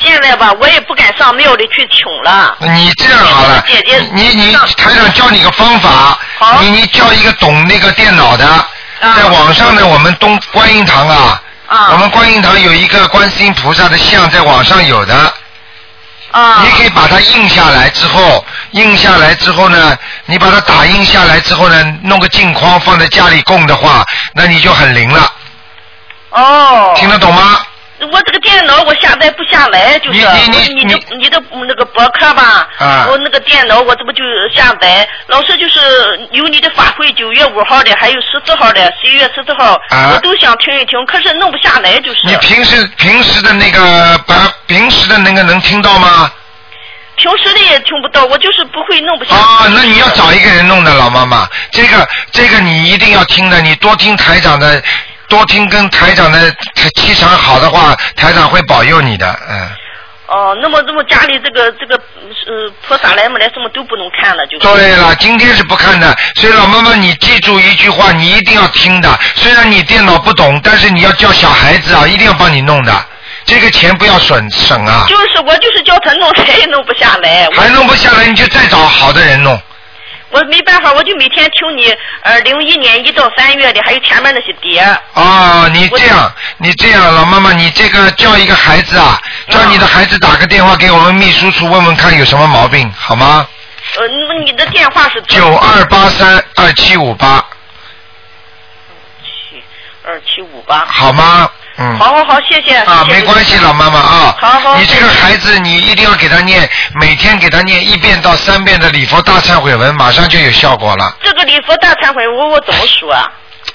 [0.00, 2.56] 现在吧，我也不敢上庙里去请了。
[2.60, 8.46] 你这样好了姐姐，你你台长教你个方法，好你你叫一个懂那个电脑的，
[9.00, 15.14] 在网上呢，我们东观音堂啊，啊我们观音堂有一个观世音菩萨的像，在网上有的，
[16.30, 25.32] 啊你可以把它印下来之后，印下来之后呢，你把它打印下来之后呢，弄个镜框放在家里供的话，那你就很灵了，
[26.30, 26.94] 哦。
[26.96, 27.60] 听得懂吗？
[28.00, 34.22] 我这个电脑我下载不下来，就是你你你的你的那个博客吧，啊我那个电脑我这不就
[34.54, 35.80] 下载，老师就是
[36.30, 46.30] 有你的法会九月五号的，还有十四号的，十一月十四号，啊我都想听一听，可是弄不下来，就是你平时平时的那个把平时的那个能听到吗？
[47.16, 49.42] 平时的也听不到，我就是不会弄不下来。
[49.42, 54.80] 哦，那你要找一个人弄的，老妈妈，这个这个你一定要听的，你多听台长的，
[55.28, 56.50] 多听跟台长的
[56.94, 59.68] 气场好的话，台长会保佑你的，嗯。
[60.28, 69.08] 哦，那么那么家里这个这个呃菩萨来没来什么都不能看了，就对了，今天是不看的，所以老妈妈你记住一句话，你一定要听的。
[69.36, 72.92] 虽然你电脑不懂，但是你要教小孩子啊，一定要帮你弄的，
[73.46, 75.06] 这个钱不要省省啊。
[75.08, 77.48] 就是我就是叫他弄，谁也弄不下来。
[77.56, 79.58] 我还弄不下来，你就再找好的人弄。
[80.30, 84.82] 我没办法，我就每天听你呃零一年一到三月的，还有前面那些碟。
[85.14, 93.46] 哦，你这样，你这样，老妈妈，你这个叫一个孩子啊，叫你的孩子打个电话给我们秘书处问问看有什么毛病，好吗？
[93.96, 97.42] 呃，那你的电话是九二八三二七五八，
[99.22, 99.62] 七
[100.04, 100.84] 二七五八。
[100.84, 101.50] 好吗？
[101.78, 101.98] 嗯。
[101.98, 102.76] 好好好，谢谢。
[102.78, 104.36] 啊，谢谢没关系，老妈妈啊。
[104.40, 106.68] 好好你这个孩子，你一定要给他念，
[107.00, 111.16] 每天给他念一遍到三遍的礼佛大忏悔文，马上就有效果了。
[111.22, 113.30] 这个礼佛大忏悔文我怎么数啊？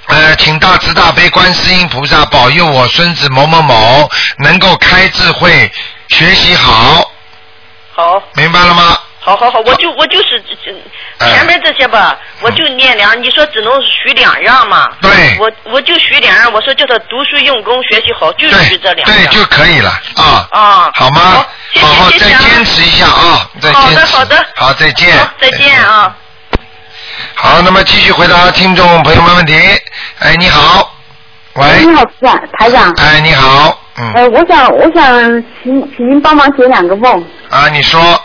[0.07, 5.71] 呃，请大慈大悲观世音菩萨保佑我孙子某某某能够开智慧，
[6.09, 7.09] 学习好，
[7.95, 8.97] 好，明白了吗？
[9.25, 10.43] 好好好，我就我就是
[11.19, 14.89] 前面这些吧，我就念两，你说只能许两样嘛？
[15.01, 19.33] 对我我就许两样，我说叫他读书用功，学习好，就许这两样对，样。
[19.33, 20.47] 就可以了啊。
[20.51, 21.21] 啊，好吗？
[21.21, 24.01] 好谢谢好好再坚持一下啊，再好坚持。
[24.01, 25.17] 的好的好，再见。
[25.17, 26.15] 好，再见啊。
[27.36, 29.53] 好，那么继续回答听众朋友们问题。
[30.19, 30.93] 哎，你好，
[31.53, 32.91] 喂，你好，是啊，台长。
[32.97, 37.25] 哎，你好，嗯，呃，我想，我想请请您帮忙解两个梦。
[37.49, 38.19] 啊，你说，呃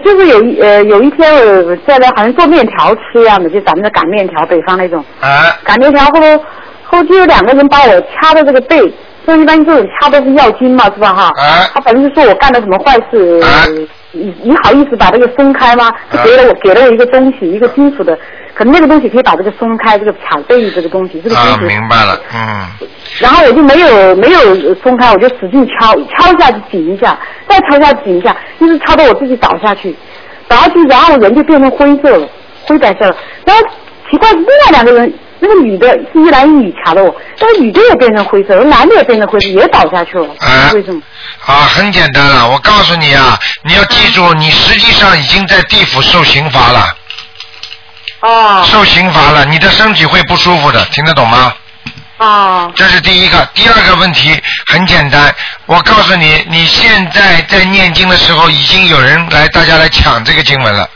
[0.00, 6.38] 就是有一呃有一天我在那好像做面条吃一样的，就咱们的擀面条，北方那种啊擀面条，后头
[6.84, 8.92] 后头就有两个人把我掐的这个背，
[9.26, 11.22] 就一般这种掐都是要筋嘛，是吧哈？
[11.36, 13.66] 啊他反正就说我干了什么坏事，啊
[14.12, 15.92] 你你好意思把这个松开吗？
[16.10, 18.16] 就给了我给了我一个东西，一个金属的，
[18.54, 21.66] 可能那个东西可以把这个松开，这个卡背这个东西，这个金啊，属。
[21.66, 22.66] 明白了，嗯，
[23.18, 29.94] 然后我就没有没有松开，我就使劲敲，敲一下就紧一下，再敲一下紧一下，一直敲到我自己倒下去，
[30.46, 32.28] 倒下去，然后人就变成灰色了，
[32.66, 33.16] 灰白色了。
[33.44, 33.62] 然后
[34.10, 41.02] 奇怪，另外两个人，那个女的是一男一女卡的我，那个女的也变成灰色，男的也变成灰色，也倒下去了，啊为什么？
[41.46, 46.86] 啊，很简单啊，我告诉你啊，你要记住，你实际上已经在地府受刑罚了，
[48.24, 51.52] 哦受刑罚了，你的身体会不舒服的，听得懂吗？
[52.16, 55.34] 哦这是第一个，第二个问题很简单，
[55.66, 60.88] 我告诉你，你现在在念经的时候，已经有人来，大家来抢这个经文了。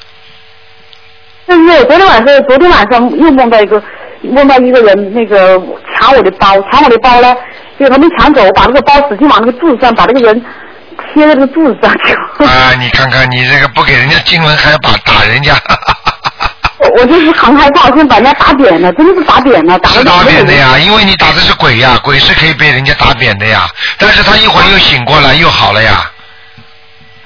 [1.44, 3.82] 但是我昨天晚上，昨天晚上又梦到一个，
[4.22, 5.60] 梦到一个人那个
[5.98, 7.34] 抢我的包，抢我的包呢，
[7.78, 10.44] 结果他没抢走，我把那个包使劲往那个柱子上，把那个人
[11.12, 12.12] 贴在那个柱子上去。
[12.44, 15.54] 啊，你看看你这个不给人家经文，还要把打人家，
[16.78, 26.10] 我我就是很害怕，我先把人家打扁了，真的是打扁了，打是打扁的呀，因为你打的是鬼呀，鬼是可以被人家打扁的呀，但是他一会儿又醒过来，又好了呀，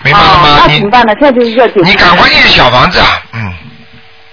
[0.02, 0.48] 明白了吗？
[0.48, 1.12] 啊，那你怎么办呢？
[1.20, 1.74] 现在就是要解。
[1.84, 3.52] 你赶快念小房子啊，嗯，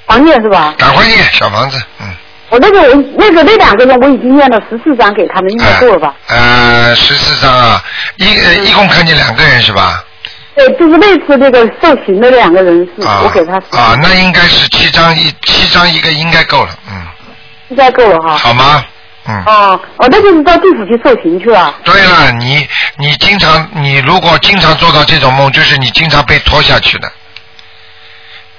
[0.07, 0.73] 房念是吧？
[0.77, 2.07] 赶快念小房子，嗯，
[2.49, 6.13] 我那个我那个那两个人我已经念了十四张给他们，应该够了吧？
[6.27, 7.83] 呃，十四张啊，
[8.15, 10.01] 一呃一共看见两个人是吧？
[10.55, 17.07] 对，就是那次那个受刑的两个人是，啊我给他啊，那应该是七张一七张一个应该够了，嗯，
[17.69, 18.37] 应该够了哈。
[18.37, 18.83] 好吗？
[19.27, 19.43] 嗯。
[19.45, 21.73] 哦哦，那就是到地府去受刑去了。
[21.83, 27.09] 对了，你你经常你如果经常做到这种梦，就是你经常被拖下去的，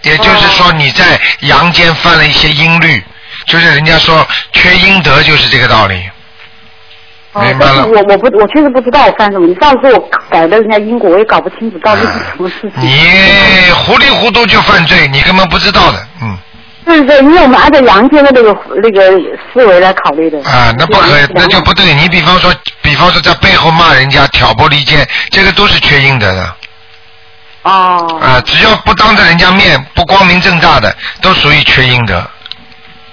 [0.02, 3.04] 也就是说你在阳间犯了一些阴律，
[3.46, 6.08] 就是人家说缺阴德，就是这个道理。
[7.32, 9.46] 哦明白了我我不我确实不知道我犯什么。
[9.46, 12.72] 你上次说我改了人家因果，我也搞不清楚到底是什么事情。
[12.80, 16.36] 你糊里糊涂就犯罪，你根本不知道的，嗯
[16.82, 19.16] 对对，因为我们按照阳间的那个那个
[19.52, 20.42] 思维来考虑的。
[20.42, 21.94] 啊，那不可以，那就不对。
[21.94, 26.54] 你比方说，比方说在背后骂人家、挑拨离间，这个都是缺阴德的。
[27.62, 28.18] 哦。
[28.20, 32.28] 啊，只要不当着人家面、不光明正大的，都属于缺阴德，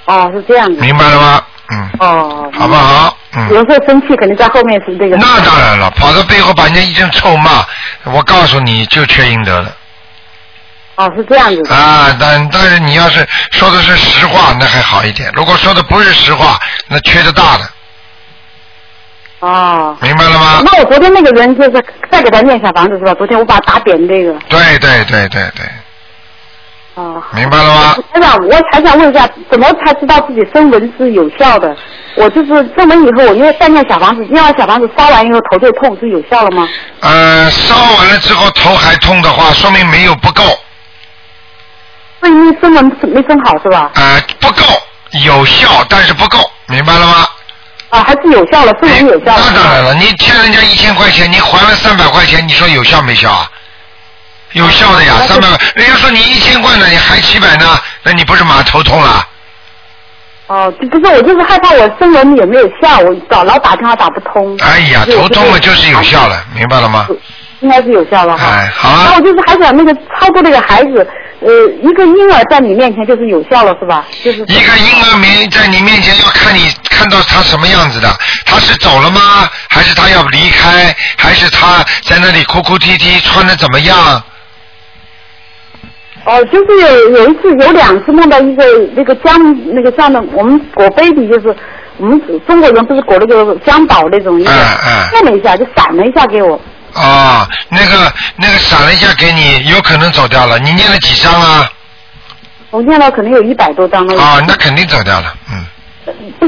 [0.06, 0.82] 哦，是这样的。
[0.82, 1.44] 明白了吗？
[1.72, 2.50] 嗯，哦。
[2.54, 3.18] 好不好？
[3.36, 3.50] 嗯。
[3.50, 5.18] 有时候生气，肯定在后面是这个。
[5.18, 7.66] 那当然了，跑到背后把人家一阵臭骂，
[8.06, 9.76] 我告诉你就缺阴德了
[10.96, 11.76] 哦，是这样子的。
[11.76, 12.16] 啊！
[12.20, 17.70] 但但是你要是说的是实话，那还好一点；如果说的不是实话，那缺的大的，
[19.42, 19.96] 哦。
[20.02, 20.62] 明白了吗？
[20.66, 23.14] 那我昨天那个人就是再给他念小房子是吧？
[23.14, 24.34] 昨天我把他打扁这个。
[24.50, 25.66] 对对对对对，
[26.98, 27.24] 哦。
[27.34, 27.96] 明白了吗？
[28.14, 31.76] 台长，我还想问一下，怎么才知道自己生纹是有效的？
[32.16, 36.68] 我就是声纹以后，我因为再念小房子，念完小房子烧完以后头就痛，是有效了吗？
[37.02, 40.42] 呃，烧完了之后头还痛的话，说明没有不够，
[42.24, 43.92] 是因为生纹没生好是吧？
[43.94, 44.64] 呃，不够
[45.24, 47.28] 有效，但是不够，明白了吗？
[47.90, 49.44] 啊，还是有效了，声纹有效了。
[49.46, 53.50] 那当然了，你欠人家一千块钱，你还了三百块钱，你说有效没效啊？
[54.54, 59.28] 有效的呀，三百块，人家说你一千块呢，你还七百呢，那你不是马上头痛了？
[60.48, 64.58] 哦，不是，我就是害怕我声纹有没有效，我老老打电话打不通。
[64.62, 67.06] 哎呀，头痛了就是有效了，明白了吗？
[67.60, 68.46] 应该是有效了哈。
[68.46, 71.06] 哎，好啊，然后我就是还想那个超过那个孩子，
[71.42, 71.50] 呃，
[71.82, 74.06] 一个婴儿在你面前就是有效了是吧？
[74.24, 78.08] 就是一个婴儿没在你面前要看你看到他什么样子的，
[78.46, 79.50] 他是走了吗？
[79.70, 80.96] 还是他要离开？
[81.18, 84.24] 还是他在那里哭哭啼啼，穿的怎么样？
[86.28, 88.64] 哦，就是有有一次有两次梦到一个
[88.94, 89.34] 那个江
[89.74, 91.56] 那个像的，我们裹 baby 就是
[91.96, 96.60] 我们中国人不是裹那个江宝那种一个，嗯嗯看了一下就闪了一下给我，
[96.96, 100.60] 哦，那个那个闪了一下给你，有可能走掉了。
[100.60, 101.72] 你念了几张啊？
[102.72, 104.22] 我念了可能有一百多张了。
[104.22, 105.66] 啊、那肯定走掉了，嗯。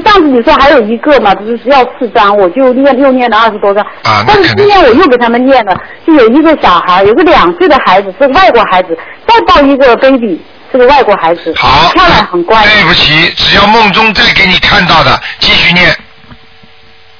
[0.10, 3.84] 就上次你说还有一个嘛，不是要四张，我就念又念了二十多张。
[4.04, 8.98] 啊那但是今天我又给他们念了，就有一个小孩，有个两岁的孩子是外国孩子，
[9.28, 10.42] 再抱一个 baby
[10.72, 12.64] 是个外国孩子，好，很漂亮，很乖。
[12.64, 15.96] 对不起，只要梦中再给你看到的，继续念。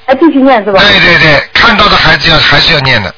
[0.06, 0.80] 还，继续念是吧？
[0.80, 3.14] 对对对，看到的孩子要还是要念的。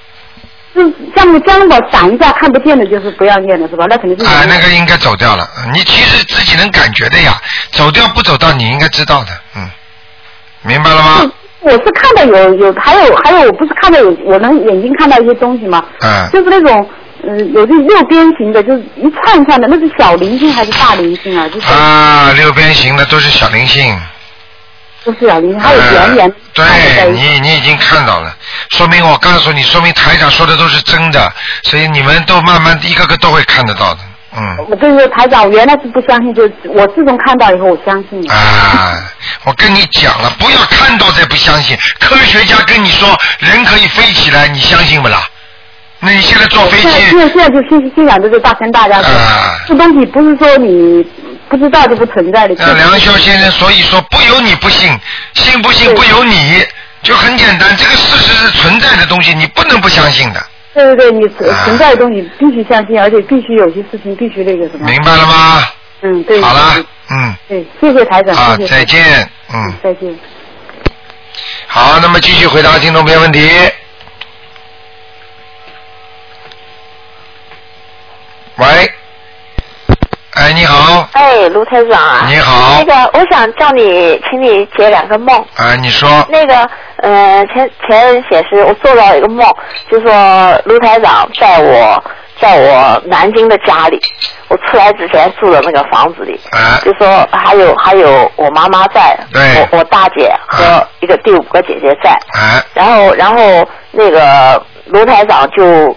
[0.74, 0.80] 是
[1.14, 3.86] 像那个江宝闪一下看不见的，就是不要念了是吧？
[3.88, 4.24] 那肯定是。
[4.32, 5.48] 啊，那个应该走掉了。
[5.72, 7.40] 你其实自己能感觉的呀，
[7.72, 9.68] 走掉不走到你应该知道的，嗯，
[10.62, 11.30] 明白了吗？
[11.60, 15.84] 我是看到有有还有还有，我不是看到有我能眼睛看到一些东西吗？
[16.00, 16.90] 嗯就是那种
[17.22, 21.46] 呃，有这六边形的，就是一串串的，那是小灵性还是大灵性啊？
[21.48, 23.96] 就是啊，六边形的都是小灵性。
[25.04, 26.32] 都是小灵性，还有圆圆。
[26.52, 26.64] 对
[27.12, 28.34] 你，你已经看到了，
[28.70, 31.32] 说明我告诉你，说明台长说的都是真的，
[31.64, 34.00] 所以你们都慢慢一个个都会看得到的，
[34.36, 34.66] 嗯。
[34.70, 38.28] 我跟你说，台长，我原来是不相信，就是我自从看到以后，我相信你。
[38.28, 38.96] 啊，
[39.44, 41.76] 我跟你讲了，不要看到再不相信。
[41.98, 45.26] 科学家跟你说人可以飞起来，你相信不啦？
[46.04, 51.00] 那你现在坐飞机现在现在就心心想着就大跟大家说，啊这东西不是说你
[51.52, 52.54] 不知道就不存在的。
[52.64, 54.88] 呃，梁霄先生，所以说不由你不信，
[55.34, 56.66] 信不信不由你，
[57.02, 60.42] 就很简单，这个事实是存在的东西，你不能不相信的，
[60.72, 64.88] 对对对，你存在的东西必须相信，而且必须有些事情必须那个什么。
[64.88, 65.68] 明白了吗？
[66.00, 66.40] 嗯，对。
[66.40, 66.74] 好了，
[67.10, 68.68] 嗯，对，谢谢台长，啊谢，谢。
[68.72, 70.18] 再见，嗯，再见。
[71.66, 73.46] 好，那么继续回答听众朋友问题。
[78.56, 78.92] 喂，
[80.34, 82.78] 哎，你好，哎，卢台长啊，你好。
[82.78, 85.44] 那个我想叫你，请你解两个梦。
[85.56, 86.54] 哎，你说，那个，
[87.02, 89.46] 呃，前前人显示我做到一个梦，
[89.90, 90.10] 就说
[90.64, 92.02] 卢台长在我
[92.40, 94.00] 在我南京的家里，
[94.48, 99.42] 我出来之前住的那个房子里，啊就说还有还有我妈妈在，对。
[99.70, 100.64] 我我大姐和
[101.00, 102.10] 一个第五个姐姐在，
[102.40, 105.94] 啊，然后然后那个卢台长就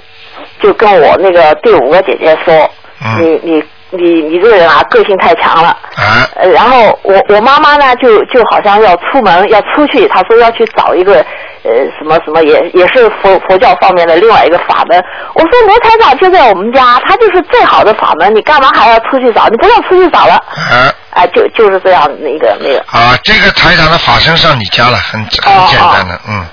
[0.61, 2.69] 就跟我那个第五个姐姐说，
[3.01, 3.21] 嗯。
[3.21, 3.63] 你你
[3.97, 5.69] 你你这个人啊，个性太强了。
[5.95, 11.15] 啊，呃，然后我我妈妈呢，就就好像要出门要出去，她说要去找一个
[11.63, 15.03] 呃什么什么也也是佛佛教方面的另外一个法门。
[15.33, 19.47] 我说罗台长就在我们家，他就是最好的法门，你干嘛还要出去找？
[19.47, 20.33] 你不用出去找了。
[20.35, 22.79] 啊，啊、就就是这样那个那个。
[22.87, 26.45] 啊，这个台长的法身上你家了，很很简单的，嗯，啊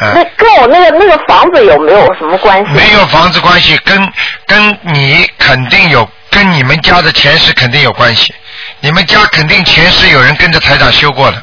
[0.00, 2.72] 那，跟我那个那个房子有没有什么关系？
[2.72, 4.12] 没有房子关系，跟
[4.46, 8.34] 跟你肯定有，跟你们家的前世肯定有关系，
[8.80, 11.42] 你们家肯定前世有人跟着台长修过的，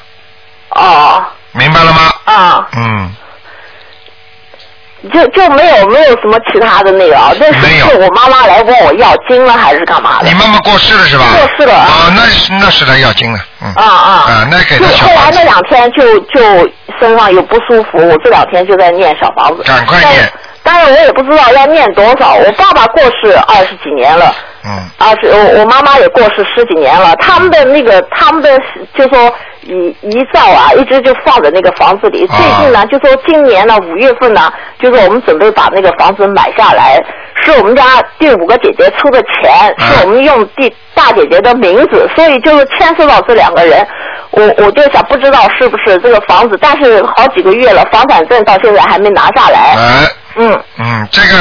[0.72, 1.24] 哦。
[1.54, 2.14] 明白了吗？
[2.24, 3.14] 啊，嗯，
[5.10, 7.32] 就就没有没有什么其他的那个啊？
[7.40, 10.34] 那是是我妈妈来问我要经了还是干嘛的你？
[10.36, 11.26] 妈妈过世了是吧？
[11.36, 19.64] 过世了啊，那是那是来要经了，嗯，啊啊啊，那给就他小后来那，两天就就身上有不舒服，我这两天就在念小房子。
[19.64, 20.32] 赶快念
[20.64, 20.74] 但。
[20.74, 22.36] 当然我也不知道要念多少。
[22.36, 24.34] 我爸爸过世二十几年了，
[24.64, 27.16] 嗯，啊，是我我妈妈也过世十几年了。
[27.18, 28.50] 他们的那个他们的
[28.96, 32.26] 就说遗遗照啊，一直就放在那个房子里。
[32.28, 37.00] 啊最近呢，就说今年呢五月份呢，就是我们准备把那个房子买下来，
[37.44, 37.84] 是我们家
[38.20, 43.86] 第五个姐姐出的钱，啊是我们用第大姐姐的名字，所以就是牵涉到这两个人。
[44.32, 49.76] 我我就想不知道是不是这个房子，但是好几个月了，房产证到现在还没拿下来。
[49.76, 50.08] 哎，
[50.38, 51.38] 嗯，嗯，这个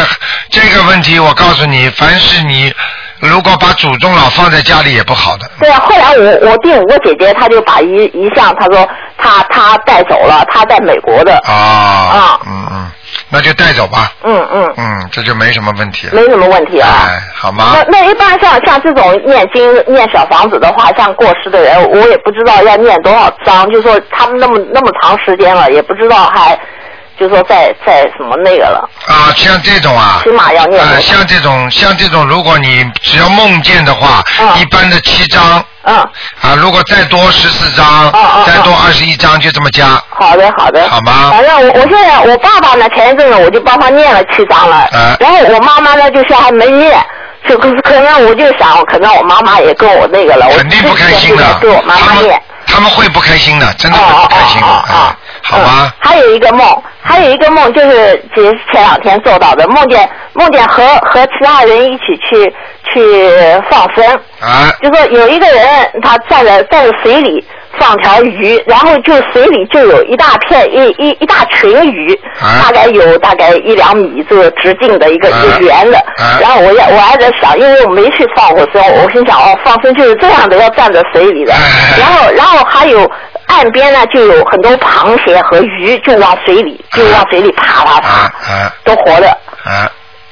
[0.48, 2.72] 这个问题我告诉你，凡是你
[3.20, 11.36] 如果把祖宗老放在家里也不好的，对啊，后来我我第五个姐姐，她就把遗遗像，她说她她带走了，她在美国的。
[11.44, 12.90] 啊，啊嗯嗯，
[13.28, 16.88] 那就带走吧，嗯嗯，嗯，这就没什么问题了，没什么问题啊。
[17.08, 18.00] 哎，好吗那？
[18.00, 26.58] 那一般像像这种念经念小房子的话，像过世的人，我也不知道要念多少章，就说他们那么那么长时间了，也不知道还
[27.20, 35.96] 就说在在什么那个了，啊，像这种啊，起码要念像这种像这种，如果你只要梦见的话，嗯一般的七张嗯，
[36.40, 38.10] 啊，如果再多十四张，
[38.46, 40.88] 再多二十一张，就这么加，好的好的。
[40.88, 41.30] 好吗？
[41.30, 45.14] 反正我我现在我爸爸呢，前一阵子我就帮他念了七张了，啊。
[45.20, 46.98] 然后我妈妈呢就是还没念，
[47.46, 51.44] 就可可能我就想，可能我妈妈也跟我那个了，我肯定不开心的。
[51.44, 52.42] 之前就在给我，妈妈念。
[52.66, 55.92] 他们会不开心的，真的哦会不开心的，哦哦哦哎，好吧嗯？
[55.98, 62.54] 还有一个梦，还有一个梦就是前前两天做到的，梦见梦见和和其他人一起去
[62.92, 63.28] 去
[63.70, 64.04] 放生，
[64.40, 65.64] 啊，就说有一个人
[66.02, 67.44] 他站在站在水里
[67.78, 75.98] 放条鱼，然后就水里就有一大片一一一大群鱼，啊大概有大概一两米这个直径的一个、啊一个圆的。
[75.98, 81.52] 啊然后我也我还在想，因为我没去放过生，我心想哦，放生就是这样的，要站在水里的。
[81.52, 81.58] 哎。
[81.98, 83.10] 然后然后还有
[83.50, 88.72] 岸边呢，就有很多螃蟹和鱼就往水里就往水里爬爬爬，啊啊。
[88.84, 89.28] 都活的，
[89.64, 89.90] 啊，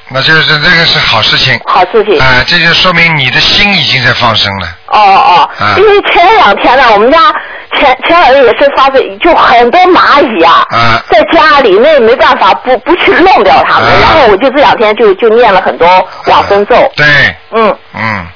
[0.09, 2.19] 那就是这个是好事情，好事情。
[2.21, 5.51] 啊，这就说明你的心已经在放生了，哦哦。
[5.59, 7.19] 啊，因为前两天呢，我们家
[7.77, 11.03] 前前两天也是发生，就很多蚂蚁啊，啊。
[11.11, 13.99] 在家里那也没办法不不去弄掉它们，啊。
[14.01, 15.87] 然后我就这两天就就念了很多
[16.27, 17.07] 往生咒，对，
[17.53, 17.77] 嗯。
[17.95, 18.27] 嗯，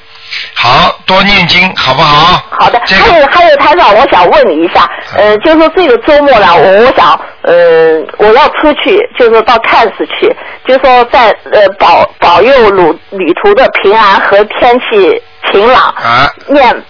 [0.55, 2.41] 好多念经好不好？
[2.59, 10.33] 好的，这个还有还有，台长，我想问你一下，呃，就是说这个周末呢，我我想呃，我要出去，就是说到看似去，
[10.65, 16.83] 就是说在呃保保佑旅旅途的平安和天气晴朗，啊念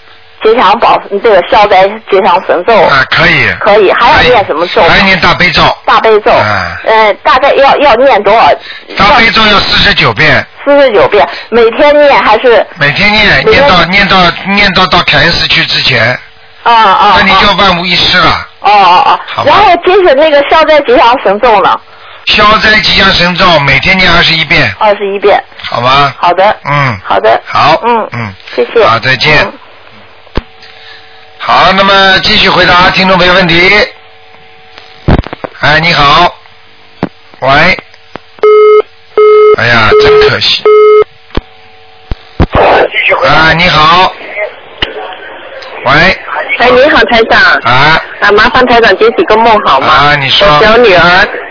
[0.43, 3.47] 吉祥宝这个消灾吉祥神咒，啊，可以。
[3.61, 4.81] 可以，还要念什么咒？
[4.83, 5.61] 还要念大悲咒。
[5.85, 8.51] 大悲咒，啊呃，大概要要念多少？
[8.97, 12.65] 大悲咒要四十九遍，四十九遍，每天念还是？
[12.77, 14.17] 每天念，天念到念到
[14.47, 16.19] 念到到凯恩斯去之前，
[16.63, 17.15] 啊啊！
[17.17, 18.47] 那你就万无一失了。
[18.59, 21.75] 哦哦哦，好然后接着那个消灾吉祥神咒呢，
[22.25, 25.41] 消灾吉祥神咒每天念二十一遍，二十一遍。
[25.61, 26.13] 好吗？
[26.17, 28.85] 好的，嗯，好的，好，嗯嗯，谢谢。
[28.85, 29.41] 好，再见。
[29.43, 29.53] 嗯
[31.45, 33.69] 好，那么继续回答听众朋友问题。
[35.59, 36.33] 哎，你好，
[37.39, 37.49] 喂，
[39.57, 40.63] 哎呀，真可惜。
[43.25, 44.13] 啊，你好，
[45.85, 45.91] 喂，
[46.59, 47.39] 哎，你好，台长。
[47.63, 48.01] 啊。
[48.21, 49.87] 啊，麻烦台长解几个梦好吗？
[49.87, 50.47] 啊，你说。
[50.47, 51.01] 我小女儿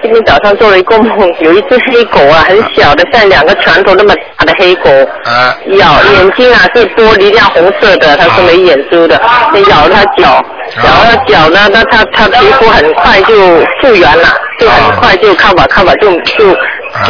[0.03, 4.91] 今天早上做了一个梦，有一只黑狗啊，很小的，像两个拳头那么大的黑狗。
[5.25, 5.55] 啊。
[5.77, 9.21] 咬眼睛啊是玻璃亮红色的，它是没眼珠的，
[9.69, 10.45] 咬了它脚，
[10.83, 13.35] 咬了脚呢，那它它皮肤很快就
[13.81, 14.29] 复原了，
[14.59, 16.57] 就很快就看吧看吧就就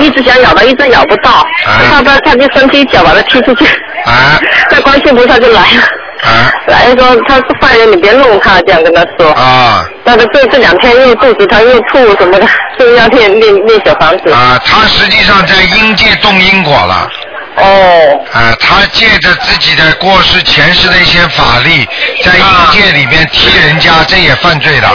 [0.00, 1.46] 一直想咬它，一直咬不到，
[1.88, 3.64] 它它它就生气一脚把它踢出去，
[4.06, 4.40] 啊，
[4.72, 5.82] 那观世菩萨就来了。
[6.22, 9.30] 啊来说他是坏人，你别弄他，这样跟他说。
[9.32, 12.46] 啊但是这这两天又肚子疼又吐什么的，
[12.78, 14.30] 所以要练练练小房子。
[14.32, 17.10] 啊，他实际上在阴界动因果了。
[17.56, 18.20] 哦。
[18.32, 21.86] 啊，他借着自己的过世前世的一些法力，
[22.24, 24.88] 在阴界里面踢人家，这也犯罪了。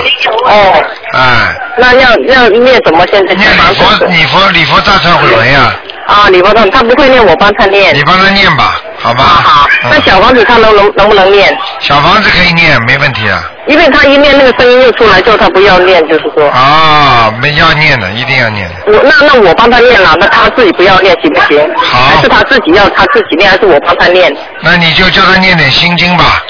[0.45, 0.83] 哦。
[1.13, 1.53] 啊。
[1.77, 3.05] 那要要念什么？
[3.11, 5.73] 现在念礼佛礼佛礼佛大忏悔文呀。
[6.07, 7.93] 啊，礼佛他他不会念，我帮他念。
[7.93, 9.23] 你帮他念吧，好吧？
[9.43, 11.55] 好，嗯那小房子他能能能不能念？
[11.81, 13.43] 小房子可以念，没问题啊。
[13.67, 16.49] 因为他一念那个声音又出来，叫他不要念，就是说。
[16.49, 18.69] 啊，没要念的，一定要念。
[18.87, 21.69] 我那那我帮他念了，那他自己不要念行不行？
[21.75, 24.33] 好还是他自己要他自己念，还是我帮他念？
[24.61, 26.41] 那你就叫他念点心经吧。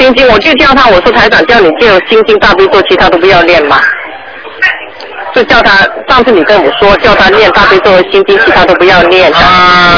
[0.00, 3.78] 心经，我就叫他，我说台长叫你就心经大悲咒，其他都不要念嘛。
[5.34, 9.30] 就叫他，上次你跟我说叫他念大悲咒和心经，其他都不要念。
[9.32, 9.94] 啊，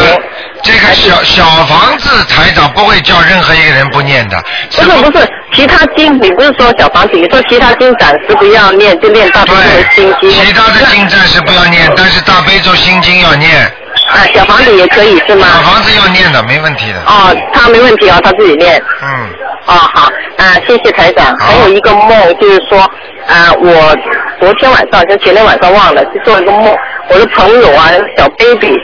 [0.62, 4.36] 这个小小房子台长不会叫任何一个人不念的。
[4.72, 10.30] 不是不是，其他经你不是说小房子，你说其他经暂时不要念，就念大悲咒和心经。
[10.30, 13.64] 其他的经暂时不要念，但是大悲咒心经要念。
[14.08, 15.46] 啊，小房子也可以是吗？
[15.46, 17.00] 小房子要念的，没问题的。
[17.06, 18.82] 哦，他没问题啊，他自己念。
[19.02, 19.28] 嗯。
[19.66, 21.36] 哦，好，啊，谢谢台长。
[21.38, 22.08] 还有一个梦，
[22.40, 22.80] 就是说，
[23.26, 23.96] 啊，我
[24.40, 26.76] 昨天晚上跟前天晚上忘了，就做了一个梦，
[27.08, 28.74] 我的朋友啊，小 baby，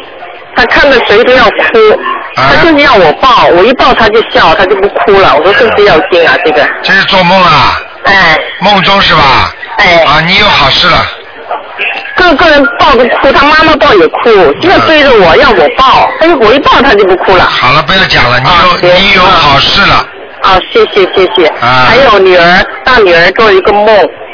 [0.56, 2.00] 他看到谁都要哭，
[2.36, 5.36] 他就是要我抱，我一抱他就笑，他就不哭了。
[5.36, 6.34] 我说是不是要经啊？
[6.44, 6.66] 这个。
[6.82, 7.80] 这是做梦啊？
[8.04, 8.38] 哎。
[8.60, 9.52] 梦中是吧？
[9.78, 10.04] 哎。
[10.04, 11.04] 啊，你有好事了。
[12.16, 17.44] 个个人抱着哭，他妈妈抱也哭，就要追着我要我抱，但是我一抱他就不哭了。
[17.44, 20.06] 好了，不要讲了，你有、你有好事了。
[20.42, 21.46] 啊，谢谢谢谢。
[21.60, 23.86] 啊还有女儿，大女儿做一个梦，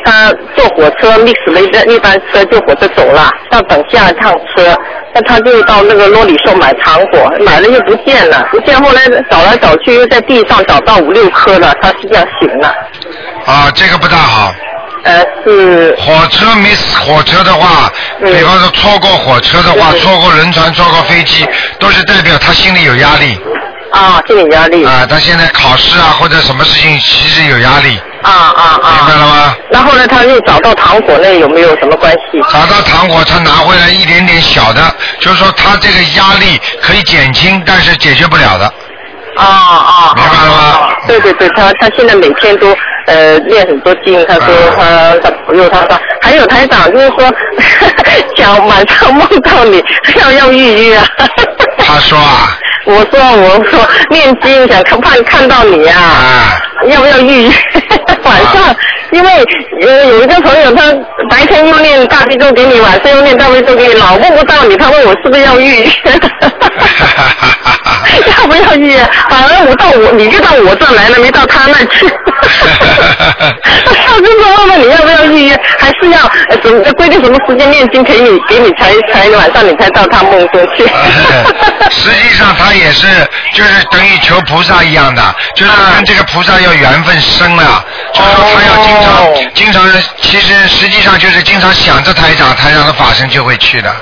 [0.04, 4.76] 她坐火车 miss 了一班一班车，坐火车走了，要等下一趟车，
[5.14, 12.68] 那她就到那个罗里寿买糖果，买了又不见了，不见后来找来找去又在地上找到五六颗了，她是这样醒了。
[13.46, 14.52] 啊，这个不大好。
[15.04, 15.94] 呃，是。
[15.98, 17.92] 火车 miss 火车的话，
[18.22, 21.46] 嗯比方说错过火车的话，错过轮船、错过飞机，
[21.78, 23.38] 都是代表他心里有压力。
[23.94, 24.84] 啊，心理压力。
[24.84, 27.98] 啊，他现在考试啊或者什么事情其实有压力。
[28.22, 28.88] 啊啊啊！
[28.98, 29.54] 明白了吗？
[29.70, 32.40] 那后来他又找到糖果，那有没有什么关系？
[32.50, 34.80] 找到糖果，他拿回来一点点小的，
[35.20, 38.64] 就是说他这个压力可以减轻，但是解决不了的。
[39.36, 40.12] 啊啊！
[40.16, 40.96] 明白了吗？
[41.06, 42.74] 对对对，他他现在每天都
[43.06, 47.30] 呃练很多经，他说他他朋友他说，还有台长就是说，
[48.36, 49.84] 想晚上梦到你
[50.18, 51.06] 要要预约啊。
[51.78, 52.58] 他说啊。
[52.86, 53.80] 我说我说
[54.10, 57.50] 念经想看看看到你啊，要不要预约？
[58.24, 58.74] 晚上，
[59.12, 59.30] 因为
[59.82, 60.90] 呃有一个朋友他
[61.28, 65.86] 白天又念大悲咒给你，晚上又念大悲咒给你，老问不到你，他问我是不是要预约？
[68.38, 69.06] 要不要预约？
[69.28, 72.08] 反而我到我你就到我这来了，没到他那去。
[73.84, 80.84] 他上次说问问你要不要预约，还是要呃什么规定什么时间念经给你给你才才晚上你才到他梦中去。
[81.90, 83.06] 实际上他也是，
[83.52, 85.22] 就是等于求菩萨一样的，
[85.54, 93.94] 就是跟这个菩萨要缘分深了，就是说他要经常、经常，其实实际上就是经常想着台长，台长的法身就会去的。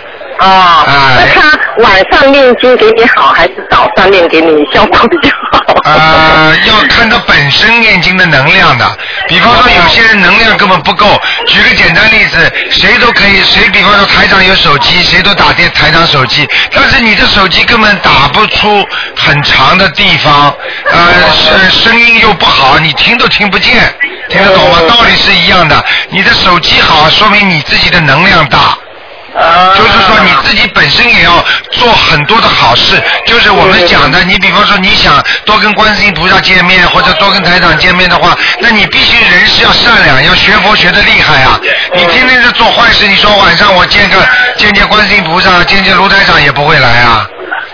[0.43, 5.75] 哦，那他晚上念经给你好，还是早上念给你效果比较好？
[5.85, 8.99] 呃，呃，要看他本身念经的能量的。
[9.29, 11.07] 比方说，有些人能量根本不够。
[11.47, 18.85] 举个简单例子，谁都可以，谁比方说台长有手机，谁都打电台长手机，但是你的手机根本打不出
[19.17, 20.53] 很长的地方，
[20.91, 23.95] 呃，声声音又不好，你听都听不见，
[24.29, 24.79] 听得懂吗？
[24.89, 25.85] 道理是一样的。
[26.09, 28.77] 你的手机好，说明你自己的能量大。
[29.77, 34.23] 就是说你自己本身也要做很多的好事，就是我们讲的。
[34.25, 41.59] 你比方说你想多跟观世音菩萨见面，或者多跟台长见面的话，那你必须人是要善良，要学佛学的厉害啊！
[41.95, 44.17] 你天天在做坏事，你说晚上我见个
[44.59, 47.27] 见见观世音菩萨，见见卢台长也不会来啊，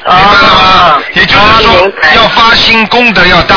[0.06, 1.02] 明白了吗？
[1.14, 3.56] 也就是说要发心，功德要大。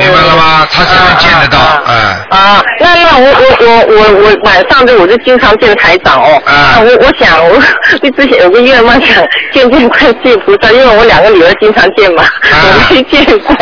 [0.00, 0.66] 明白了吗？
[0.72, 1.94] 他才能见得到，哎。
[2.30, 6.42] 啊，那那我我我我我晚上就我就经常见台长哦。
[6.46, 6.80] 啊。
[6.80, 7.60] 我我想我
[8.02, 9.22] 就之前有个愿望想
[9.52, 13.54] 见见观世菩萨，因为我两个女儿经常见嘛，我没见过，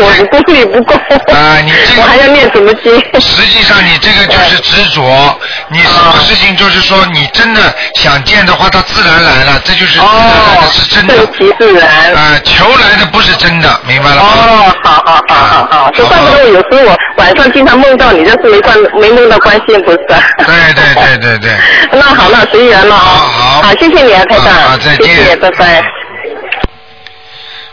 [0.00, 0.94] 我的功力不够。
[1.34, 2.94] 啊，你这个 我还要念什么经？
[3.20, 5.38] 实际上你这个就是执着，
[5.70, 7.60] 你什么事情就是说你真的
[7.96, 11.14] 想见的话，它自然来了，这就是自然来的，是真的。
[11.14, 12.14] 顺其自然。
[12.14, 14.28] 啊，求来的不是真的，明白了吗？
[14.34, 19.98] 哦，好好好好好，就怪不得我有时候我晚上经常梦到你，但是没关没梦到关心，不是。
[20.06, 21.50] 对对对对对。
[21.92, 23.00] 那好那，随缘了啊。
[23.00, 23.62] 好。
[23.62, 24.52] 好，谢谢你啊，台长。
[24.54, 25.14] 好，再见。
[25.14, 25.82] 谢谢，拜拜。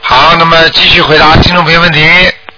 [0.01, 2.03] 好，那么继续回答听众朋友问题。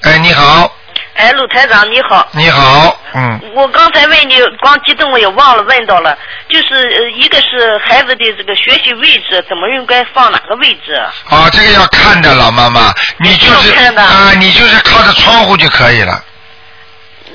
[0.01, 0.71] 哎，你好。
[1.15, 2.27] 哎，陆台长你好。
[2.31, 3.39] 你好，嗯。
[3.53, 6.17] 我刚才问你，光激动我也忘了问到了，
[6.49, 10.93] 就是呃一个是孩子的这个学习位置，怎么应该放哪个位置？
[11.29, 16.23] 啊，这个要看的，老妈妈，你就是啊，你就是靠着窗户就可以了。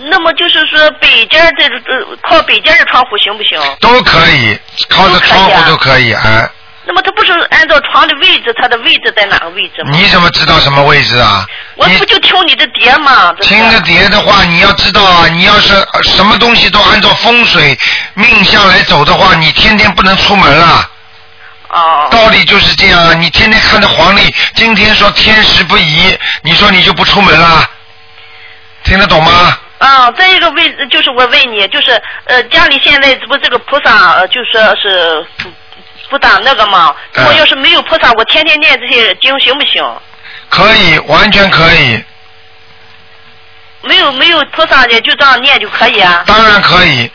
[0.01, 1.69] 那么就是说北间这
[2.23, 3.61] 靠北间的窗户行不行？
[3.81, 4.57] 都可以，
[4.89, 6.49] 靠着窗户都可以啊。
[6.89, 9.91] 那么他不是按照床的位置，他的位置在哪个位置吗？
[9.93, 11.45] 你怎么知道什么位置啊？
[11.77, 13.35] 我不就听你的碟吗？
[13.43, 17.79] 听着碟的话，你要知道啊，你要是呃什么东西都按照风水
[18.15, 20.91] 命相来走的话，你天天不能出门了。
[21.69, 22.09] 哦。
[22.11, 27.69] 道理就是这样啊，你天天看着黄历，今天说天时不宜，你说你就不出门了，
[28.83, 29.59] 听得懂吗？
[29.77, 35.27] 啊，再一个位置就是我问你，就是呃家里现在这不这个菩萨呃就说是
[36.09, 36.95] 不打那个嘛？
[37.15, 39.83] 嗯我要是没有菩萨，我天天念这些经行不行？
[40.49, 42.03] 可以，完全可以，
[43.83, 46.25] 没有没有菩萨的就这样念就可以啊？
[46.27, 47.11] 当然可以。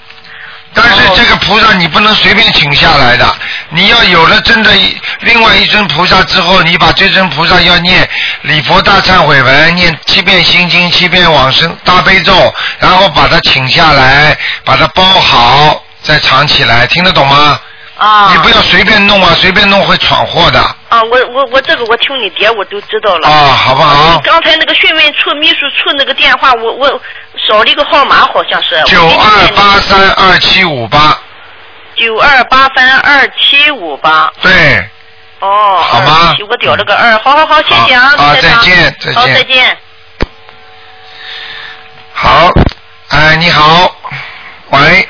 [0.76, 3.36] 但是这个菩萨你不能随便请下来的，
[3.70, 8.10] 你要有了真的一另外一尊菩萨之后，你把这尊菩萨要念
[8.42, 14.36] 礼佛大忏悔文，念七遍心经，七遍往生大悲咒，然后把它请下来，
[14.66, 17.62] 把它包好，再藏起来，听得懂吗？
[18.06, 18.30] 啊。
[18.32, 20.60] 你不要随便弄啊，随便弄会闯祸的。
[20.90, 23.28] 啊，我我我这个我听你爹我都知道了。
[23.28, 27.02] 啊好不好刚才那个询问处秘书处那个电话，我我
[27.48, 28.82] 少了一个号码，好像是。
[28.86, 31.18] 九二八三二七五八，
[31.96, 34.32] 九二八三二七五八。
[34.42, 34.88] 对，
[35.40, 35.80] 哦。
[35.82, 39.78] 好吗我掉了个二，好好好，谢谢啊，好啊再见再见好，再见。
[42.14, 42.52] 好，
[43.10, 43.96] 哎，你好，
[44.70, 45.10] 喂，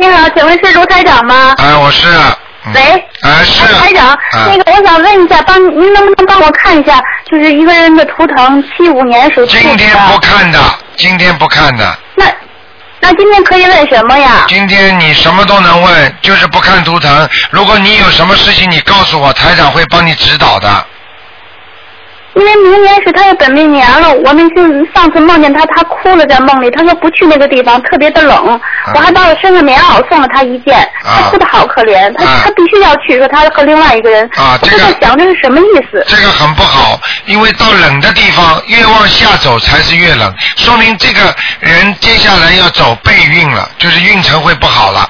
[0.00, 1.54] 你好，请问是卢台长吗？
[1.58, 2.08] 哎，我是，
[2.74, 2.80] 喂，
[3.20, 6.98] 哎是，台长，啊那个我想问一下，帮您能不能帮我看一下，
[7.30, 10.58] 就是一个人的图腾，七五年属兔子今天不看的，
[10.96, 12.24] 今天不看的，那
[13.00, 14.46] 那今天可以问什么呀？
[14.48, 17.28] 今天你什么都能问，就是不看图腾。
[17.50, 20.86] 如果你有什么事情，你告诉我，台长会帮你指导的。
[22.34, 24.62] 因为明年是他的本命年了，我们就
[24.94, 28.60] 上次梦见他，他哭了在梦里，他说不去那个地方，特别的冷。
[28.94, 34.24] 我还把我身上棉袄送了他一件，他哭的好可怜，他、啊他必须要去，说他和另外一个人。
[34.36, 36.04] 啊这个我在想这是什么意思？
[36.06, 45.08] 这个很不好，因为到冷的地方越往下走才是越冷，说明这个人接下来要走背运了，就是运程会不好了。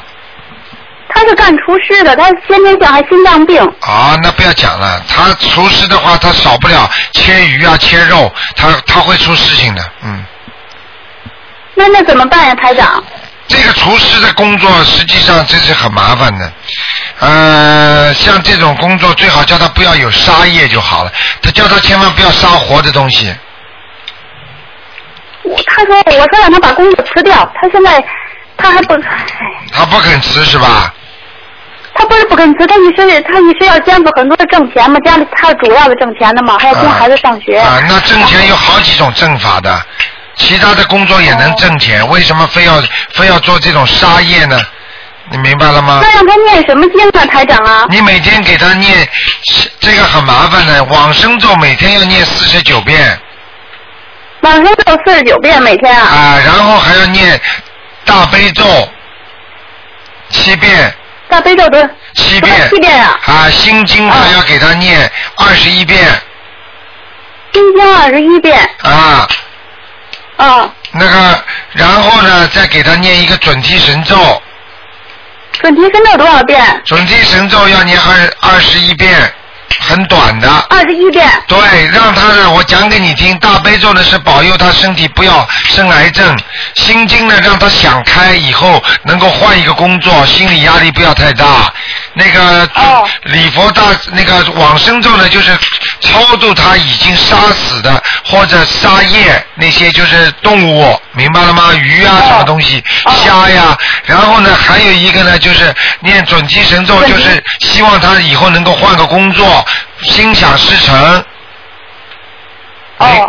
[1.13, 3.63] 他是干厨师的，他先天性还心脏病。
[3.81, 10.25] 啊，那不要讲了，他厨师的话，他少不了切鱼啊、切肉，他他会出事情的，嗯。
[11.75, 13.03] 那那怎么办呀，台长？
[13.49, 16.53] 这个厨师的工作实际上这是很麻烦的，
[17.19, 23.35] 呃，像这种工作最好叫他不要有杀业就好了，他叫他千万不要杀活的东西。
[25.43, 28.05] 我他说我说让他把工作辞掉，他现在
[28.57, 28.97] 他还不，
[29.73, 30.95] 他不肯辞是吧？
[32.41, 37.59] 他不是他一直他一直要兼顾很多的挣钱嘛，家里他主要的挣钱的嘛，还要供孩子上学。
[37.59, 39.79] 啊，那挣钱有好几种挣法的，
[40.37, 42.83] 其他的工作也能挣钱，为什么非要
[43.13, 44.59] 非要做这种杀业呢？
[45.31, 46.15] 你明白了吗那？
[46.15, 47.87] 让他念什么经啊，台长啊？
[47.91, 49.07] 你每天给他念，
[49.79, 53.21] 这个很麻烦的，往生咒每天要念四十九遍。
[54.41, 56.07] 往往生咒四十九遍每天啊。
[56.09, 57.39] 啊，然后还要念
[58.05, 58.65] 大悲咒
[60.31, 60.93] 七遍。
[61.29, 61.81] 大悲咒多
[62.15, 62.69] 七遍。
[62.71, 63.19] 七遍啊。
[63.27, 66.05] 啊，心经还要给他念二十一遍。
[67.53, 68.59] 心经二十一遍。
[68.83, 69.29] 啊。
[70.37, 70.73] 啊。
[70.93, 74.43] 那个，然后呢，再给他念一个准提神咒。
[75.61, 76.83] 准提神咒多少遍？
[76.85, 79.33] 准提神咒要念二二十一遍。
[79.79, 81.29] 很短的，二十一遍。
[81.47, 81.59] 对，
[81.89, 83.39] 让他呢，我讲给你听。
[83.39, 86.37] 大悲咒呢是保佑他身体不要生癌症，
[86.75, 91.73] 心经呢让他想开，以后能够换一个工作，心理压力不要太大。
[92.13, 92.69] 那个
[93.25, 95.57] 礼佛大那个往生咒呢，就是
[96.01, 101.73] 超度他已经杀死的或者杀业那些就是动物，明白了吗？
[101.75, 102.83] 鱼啊什么东西，
[103.25, 103.77] 虾呀。
[104.05, 109.60] 然后呢，还有一个呢，就是念准提神咒，就是希望他以后能够换个工作。
[110.03, 111.25] 心想事成，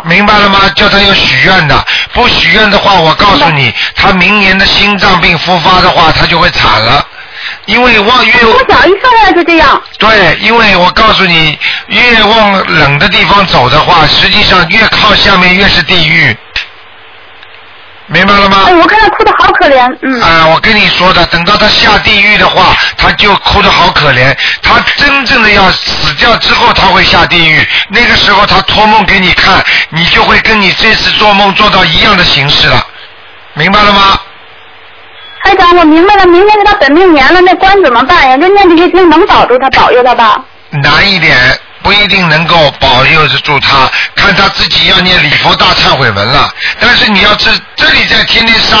[0.04, 0.70] 明明白了吗？
[0.76, 7.06] 叫他要许愿的，不许愿的话，我告诉你，他明年的心脏病复发的话，他就会惨了。
[7.66, 9.80] 因为往越我小一生来就这样。
[9.98, 16.36] 对，因为我告诉你，越往冷的地方走的话，实际上越靠下面越是地狱。
[18.06, 18.64] 明白了吗？
[18.66, 20.20] 哎，我看他哭的好可怜，嗯。
[20.20, 24.36] 啊，我跟你说的，等到他下地狱的话，他就哭的好可怜。
[24.62, 27.66] 他真正的要死掉之后，他会下地狱。
[27.88, 32.84] 那个时候他托梦给你看，你就会跟你这次做梦做到一样的形式了，
[33.54, 34.18] 明白了吗？
[35.44, 38.36] 台长，我明白了，明天是他本命年了，那关怎么办呀？
[38.36, 40.38] 就念这些经能保住他，保佑他吧？
[40.70, 41.36] 难一点。
[41.82, 46.52] 不一定能够保佑得住他，看他自己要念礼佛大忏悔文了。
[46.80, 48.76] 但是你要这这里在天天杀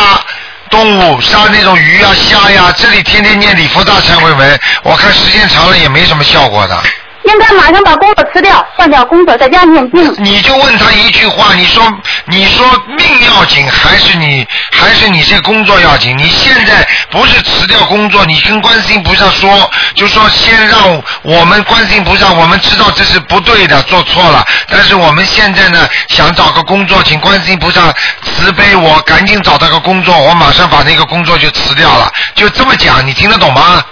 [0.70, 6.82] 动物，杀那种鱼呀、虾呀，这里天天念礼佛大忏悔文，我看时间长了也没什么效果的。
[7.24, 10.14] 应该马上把工作辞掉，换掉工作，在家念经。
[10.18, 11.82] 你就问他一句话，你说
[12.26, 12.66] 你说
[12.96, 16.16] 命要紧还是你还是你这工作要紧？
[16.18, 24.44] 你现在不是辞掉工作，你跟观世音菩萨说，就说先让我们观世音菩萨，我们知道这是不对的，做错了。
[24.68, 27.92] 但是我们现在呢，想找个工作，请观世音菩萨
[28.24, 32.10] 慈悲我，赶紧找到个工作，我马上把那个工作就辞掉了。
[32.34, 33.82] 就这么讲，你听得懂吗？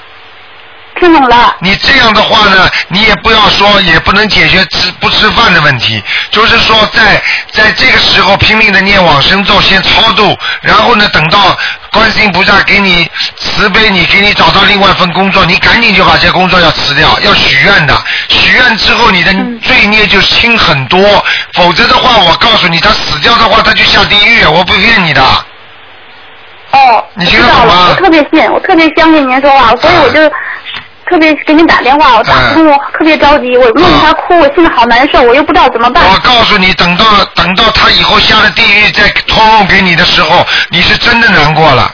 [1.01, 1.57] 听懂了。
[1.61, 6.03] 你这样的话呢，你也不要说，也不能解决吃不吃饭的问题。
[6.30, 7.20] 就是说，在
[7.51, 11.59] 在这个时候拼命的念往生咒，先超度，然后呢，等到
[11.90, 17.96] 观世音菩萨给你慈悲，你给你找到另外一份工作，你赶紧就把这工作要辞掉，要许愿的。
[18.28, 19.32] 许愿之后，你的
[19.62, 21.24] 罪孽就轻很多。
[21.55, 24.44] 否则的话，我告诉你，他死掉的话，他就下地狱。
[24.44, 25.22] 我不骗你的。
[26.72, 27.05] 哦。
[27.14, 27.88] 你听得懂吗？
[27.90, 30.20] 我特别信，我特别相信您说话，所以我就。
[31.11, 36.04] 特别给你打电话，我打不通，我特别着急，我梦见他哭，我心里好难受，我又不知道怎么办。
[36.08, 37.04] 我告诉你，等到
[37.34, 41.92] 等到他以后下了地狱再托梦给你的时候，你是真的难过了。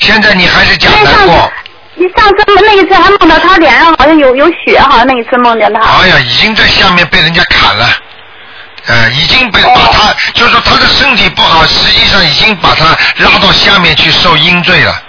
[0.00, 1.52] 现在你还是假难过。
[1.94, 5.80] 你上次那一次还梦到他脸上好像有有血，好像那一次梦见他。
[5.80, 7.86] 哎呀，已经在下面被人家砍了，
[8.86, 12.86] 呃，已经被把他，就是说他的身体不好，实际上已经把他
[13.24, 15.02] 拉到下面去受阴罪了。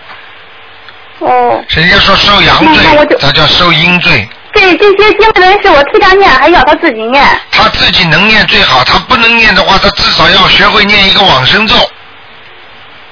[1.19, 2.83] 哦，人家说受阳罪，
[3.19, 4.27] 他叫受阴罪。
[4.53, 7.23] 这这些经文是我替他念，还要他自己念？
[7.51, 11.75] 他自己能念最好，他不能念的话，他至少要学会念一个往生咒。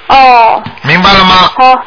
[0.07, 0.63] 哦。
[0.83, 1.51] 明白了吗？
[1.57, 1.85] 好。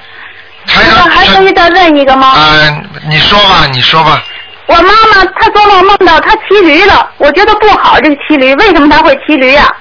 [0.67, 2.35] 还还可以再问一个吗？
[2.37, 4.23] 嗯，你说吧，你说吧。
[4.67, 9.65] 我妈妈她做梦梦到她骑驴了，我觉得不好，这个骑驴，为什么她会骑驴呀？
[9.65, 9.75] 啊，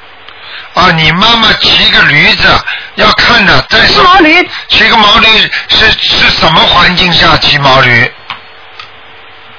[0.96, 2.48] 你妈妈骑个驴子，
[2.96, 5.28] 要看的，在骑毛驴，骑个毛驴
[5.68, 8.12] 是是什么环境下骑毛驴？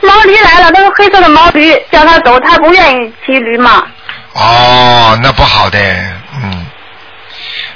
[0.00, 3.86] 毛驴来了，那个黑色的毛驴，叫他走，他不愿意骑驴嘛。
[4.32, 5.78] 哦，那不好的，
[6.42, 6.66] 嗯，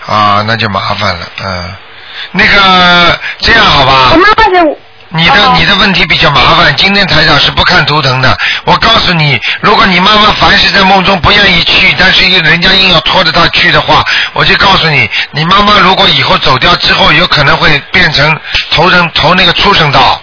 [0.06, 1.74] 啊，那就麻烦了，嗯，
[2.32, 4.10] 那个这样好吧？
[4.12, 4.78] 我妈妈是。
[5.16, 8.36] 你的你的问题比较麻烦，今天台长是不看图腾的。
[8.64, 18.36] 我告诉你，如果你妈妈凡是在梦中不愿意去，但是人家硬要拖着她去的话，我就告诉你，你妈妈如果以后走掉之后，有可能会变成
[18.72, 20.20] 投人投那个畜生道。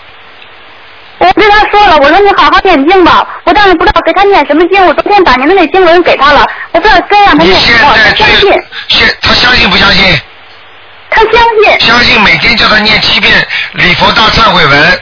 [1.20, 4.86] 我跟他说了，我说你好好念经吧，我但是不知道给他念什么经。
[4.86, 7.96] 我昨天把您的那经文给他了，我不知道该让他念什么。
[7.96, 8.52] 他相信。
[8.89, 10.20] 现他相信不相信？
[11.12, 15.01] 他相信，相信每天叫他念七遍礼佛大忏悔文。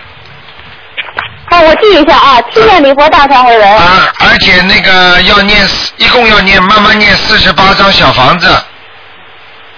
[1.52, 3.78] 好，我记一下啊，七遍礼佛大忏悔文。
[3.78, 8.48] 啊，而且那个要念，一共要念，慢慢念四十八张小房子。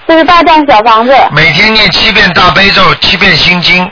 [0.07, 1.13] 四十八张小房子。
[1.31, 3.89] 每天念七遍大悲咒，七遍心经。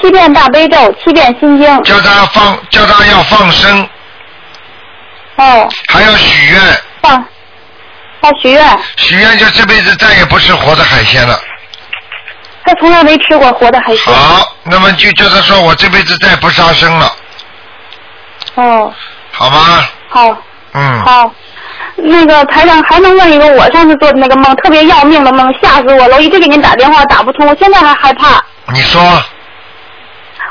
[0.00, 1.82] 七遍大悲咒，七遍心经。
[1.82, 3.88] 叫他放，叫他要放生。
[5.36, 5.68] 哦。
[5.88, 6.60] 还要许愿。
[7.02, 7.24] 放。
[8.26, 11.38] 他许愿，许愿就这辈子再也不吃活的海鲜了。
[12.64, 14.12] 他从来没吃过活的海鲜。
[14.12, 17.12] 好，那么就叫他说我这辈子再不杀生了，
[18.56, 18.92] 哦，
[19.30, 19.86] 好吗？
[20.08, 20.36] 好，
[20.72, 21.04] 嗯。
[21.04, 21.30] 好。
[21.98, 26.16] 那个台长还能问一个我上次做的那个梦，特别要命的梦，吓死我了！
[26.16, 28.44] 我一直给您打电话打不通，我现在还害怕。
[28.72, 29.00] 你说，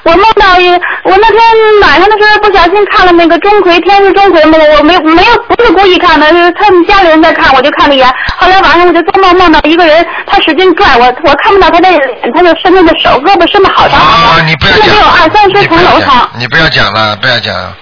[0.06, 0.70] 我梦到一，
[1.04, 1.40] 我那天
[1.82, 8.08] 晚上的时候不小心看了那个钟馗天是钟馗梦，我没没有不是故意看的，是他们家里人在看，我就看了一眼。
[8.38, 12.00] 后来晚上我就做梦梦到一个人，他使劲拽我，我看不到他的脸，
[12.36, 16.30] 他就伸他的手，胳膊伸的好长好长，你不要讲，二三十层楼长。
[16.38, 17.74] 你不要讲了，不要讲了，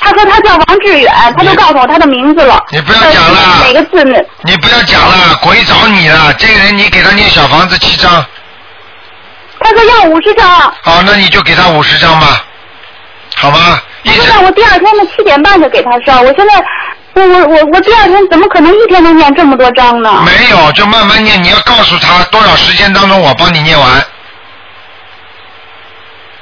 [0.00, 2.58] 他说他叫王志远，他都告诉我他的名字了。
[2.70, 4.18] 你不要讲了哪个字呢？
[4.44, 6.32] 你不要讲了，鬼找你了。
[6.38, 8.24] 这个人你给他念小房子七张，
[9.60, 10.48] 他说要五十张。
[10.82, 12.44] 好，那你就给他五十张吧，
[13.36, 13.80] 好吗？
[14.04, 16.64] 他说让我第二天的七点半就给他烧，我现在。
[17.16, 20.22] 我我我我第二天怎么可能一天能念这么多章呢？
[20.26, 21.42] 没有，就慢慢念。
[21.42, 23.88] 你要告诉他多少时间当中我帮你念完。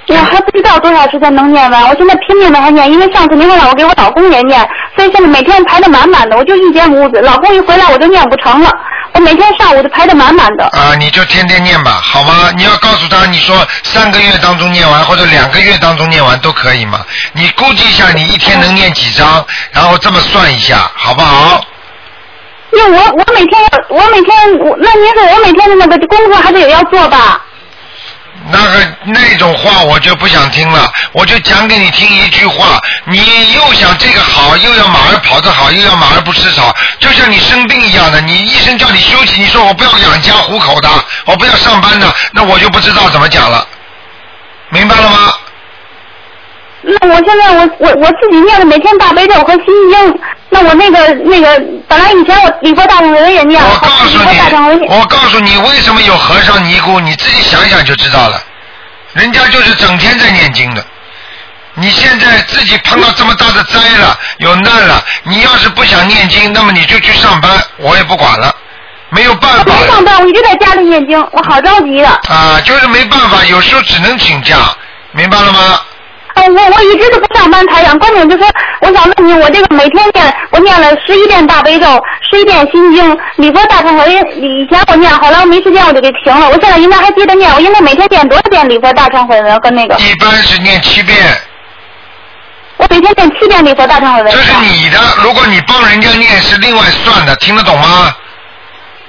[0.08, 8.68] 我还不知道多少时间能念完，我现在拼命的还念，因为上次您还让我给我老公也念，所以现在每天排的满满的，我就一间屋子，老公一回来我就念不成了，
[9.14, 10.64] 我每天上午都排的满满的。
[10.66, 12.50] 啊，你就天天念吧，好吗？
[12.56, 17.04] 你要告诉他，你说三个月当中念完，或者两个月当中念完都可以嘛。
[17.32, 21.64] 你估计一下，你一天能念几张，然后这么算一下，好不好？
[22.76, 27.40] 那我我每天我每天我那您说我每天的那个功课还得有要做吧？
[28.50, 40.88] 那个那种话我就不想听了，我就讲给你听一句话，你又想这个好，又要马儿跑得好，又要马儿不吃草，就像你生病一样的，你医生叫你休息，你说我不要养家糊口的，
[41.24, 43.66] 我不要上班的，那我就不知道怎么讲了，
[44.68, 45.32] 明白了吗？
[46.86, 50.18] 那我现在我我我自己念的每天大悲咒和心经，
[50.50, 51.58] 那我那个那个
[51.88, 58.42] 本来以前我礼佛大忏悔文也念了，礼佛大忏悔文我告诉你，为什么有和尚尼姑，你自己想想就知道了。
[59.14, 60.84] 人家就是整天在念经的。
[61.76, 68.54] 你现在自己碰到这么大的灾了，有难了，你要是不想念经，那么你就去上班，我也不管了，
[69.10, 72.08] 没有办法没上班，我一直在家里念经，我好着急的。
[72.28, 74.56] 啊，就是没办法，有时候只能请假，
[75.12, 75.80] 明白了吗？
[76.34, 77.98] 哦，我我一直都不上班，台长。
[77.98, 78.44] 关键就是，
[78.80, 81.86] 我想问你，我这个每天念，我念了十一遍大悲咒，
[82.30, 86.48] 十一遍心经，礼佛大忏悔文，以前我念，后来我没时间我就给停了。
[86.48, 89.94] 我现在应该还接着念，我应该每天念多少遍礼佛大忏悔文和那个？
[89.96, 91.16] 一般是念七遍。
[92.76, 94.32] 我每天念七遍礼佛大忏悔文。
[94.32, 98.12] 这是你的，如果你帮人家念是另外算的，听得懂吗？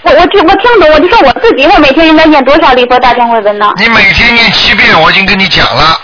[0.04, 3.72] 我我听我听懂，我就说我自己，我每天应该念多少礼佛大忏悔文呢？
[3.78, 6.00] 你每天念七遍，我已经跟你讲了。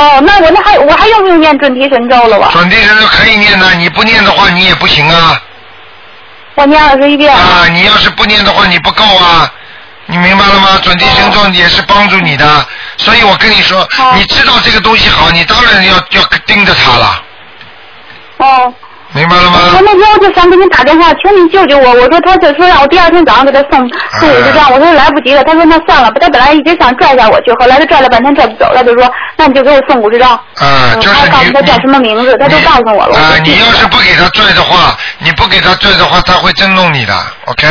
[0.00, 2.48] 哦，那我那还我还用不用念准提神咒了吧？
[2.52, 5.42] 准提神咒可以念的，你不念的话你也不行啊。
[6.54, 7.34] 我念二十一遍。
[7.34, 9.52] 啊，你要是不念的话你不够啊，
[10.06, 10.80] 你明白了吗？
[10.82, 17.22] 准提神咒也是帮助你的，所以我跟你说，你知道这个东西好，你当然要要盯着它了，
[18.38, 18.74] 哦。
[19.12, 19.58] 明白了吗？
[19.74, 21.90] 我那天我就想给你打电话，请你救救我。
[21.94, 23.78] 我说他就说让我第二天早上给他送
[24.20, 25.42] 送五十张，我说来不及了。
[25.42, 30.30] 他说那算了吧，他本来一直想拽下我去，后来他拽了半天拽不走，他就说那你就给我送五十张。
[30.30, 33.16] 啊，就是他告诉他叫什么名字，他都告诉我了。
[33.18, 37.12] 啊，你要是不给他拽的话，你不给他拽的话，他会真弄你的
[37.46, 37.66] ，OK？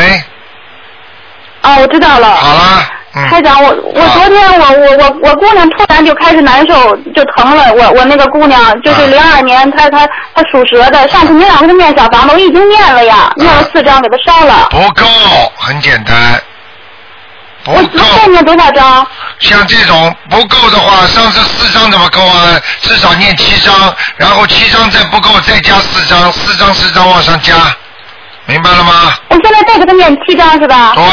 [1.61, 2.35] 啊，我知道了。
[2.35, 2.83] 好了。
[3.11, 7.73] 台长，我我昨天我我我我姑娘突然就开始难受，就疼了。
[7.73, 11.07] 我我那个姑娘就是零二年，她她她属蛇的。
[11.09, 14.67] 上次你俩给她念小房子，我已经念了呀，念了四张给她烧了。
[14.69, 15.05] 不够，
[15.57, 16.39] 很简单。
[17.63, 17.99] 不够。
[18.15, 19.05] 再念多少张？
[19.39, 22.61] 像这种不够的话，上次四张怎么够啊？
[22.81, 23.73] 至少念七张，
[24.17, 27.55] 然后七张再不够，再加四张，四张四张往上加，
[28.45, 29.13] 明白了吗？
[29.29, 30.93] 我现在再给她念七张是吧？
[30.95, 31.03] 对。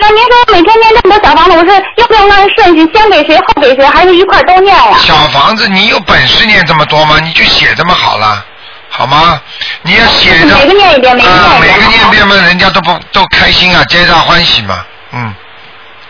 [0.00, 4.96] 那您说每天念这么多小房子，我是要不要按顺序，先给谁后给谁，还是一块都念呀？
[4.98, 7.18] 小房子，你有本事念这么多吗？
[7.20, 8.42] 你就写这么好了，
[8.88, 9.40] 好吗？
[9.82, 10.56] 你要写着。
[10.56, 11.52] 每个念一遍，每个念一遍。
[11.52, 14.82] 啊，每个念一遍嘛，人家都不都开心啊，皆大欢喜嘛，
[15.12, 15.34] 嗯。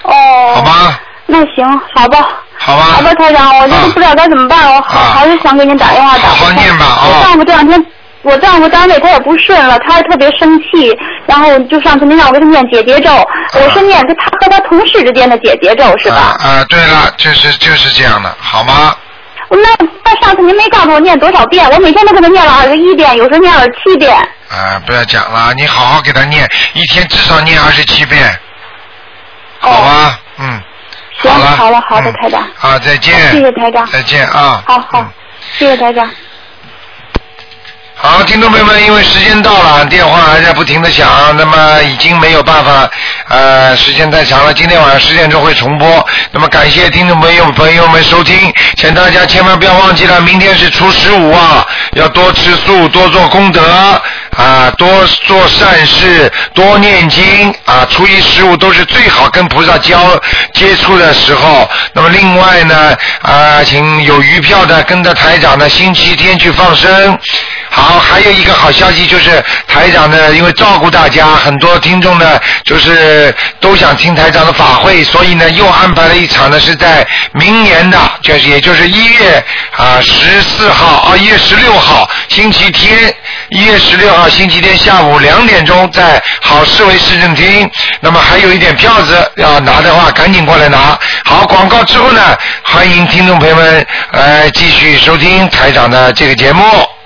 [0.04, 0.54] 哦。
[0.54, 1.00] 好吧。
[1.26, 2.28] 那行，好吧。
[2.58, 2.84] 好吧。
[2.94, 6.28] 好吧，台长，我就是不知道该怎么办，我还还是想给您打电话打。
[6.28, 7.02] 好好念吧啊。
[7.08, 7.84] 我丈夫这两天。
[8.22, 10.96] 我丈夫单位他也不顺了，他还特别生气，
[11.26, 13.10] 然后就上次您让我给他念解结咒，
[13.54, 16.36] 我是念是他和他同事之间的解结咒是吧？
[16.38, 18.94] 啊，对了，就是就是这样的，好吗？
[19.48, 24.14] 那那上次您没告诉我念多少遍，我每天都给他念了二十一遍，有时候念了七遍。
[24.48, 28.38] 啊，不要讲了，你好好给他念，一天至少念二十七遍，
[29.58, 30.18] 好吧？
[30.38, 30.60] 嗯。
[31.22, 32.42] 行，好了，好了，好的，台长。
[32.60, 33.14] 啊，再见。
[33.32, 33.86] 谢谢台长。
[33.90, 34.62] 再见啊。
[34.66, 35.12] 好好，
[35.58, 36.08] 谢谢台长。
[38.02, 42.88] 好，听众朋友们，因为时间到了，电话还在不停的响，那么已经没有办法，
[43.28, 46.08] 呃，时间太长了，今天晚上十点钟会重播。
[46.32, 53.62] 那么感谢听众朋友朋友们收听，请大家千万不要忘记了，明天是初十五啊，要多吃素，多做功德
[54.34, 54.88] 啊，多
[55.26, 60.18] 做善事，多念经啊，初一十五都是最好跟菩萨交
[60.54, 61.68] 接触的时候。
[61.92, 67.18] 那么另外呢，啊，请有余票的跟着台长呢，星期天去放生。
[67.72, 79.42] 好，还有一个好消息就是台长呢，因为照顾大家，很多听众呢就是都想听台长的法会，所以呢又安排了一场呢是在明年的，就是也就是一月
[79.76, 83.14] 啊十四号啊一月十六号星期天，
[83.50, 87.70] 一月十六号星期天下午两点钟在好市委市政厅。
[88.00, 90.98] 那么还有一点票子要拿的话，赶紧过来拿。
[91.24, 96.64] 好，广告之后呢，欢迎听众朋友们呃继续收听台长的这个节目。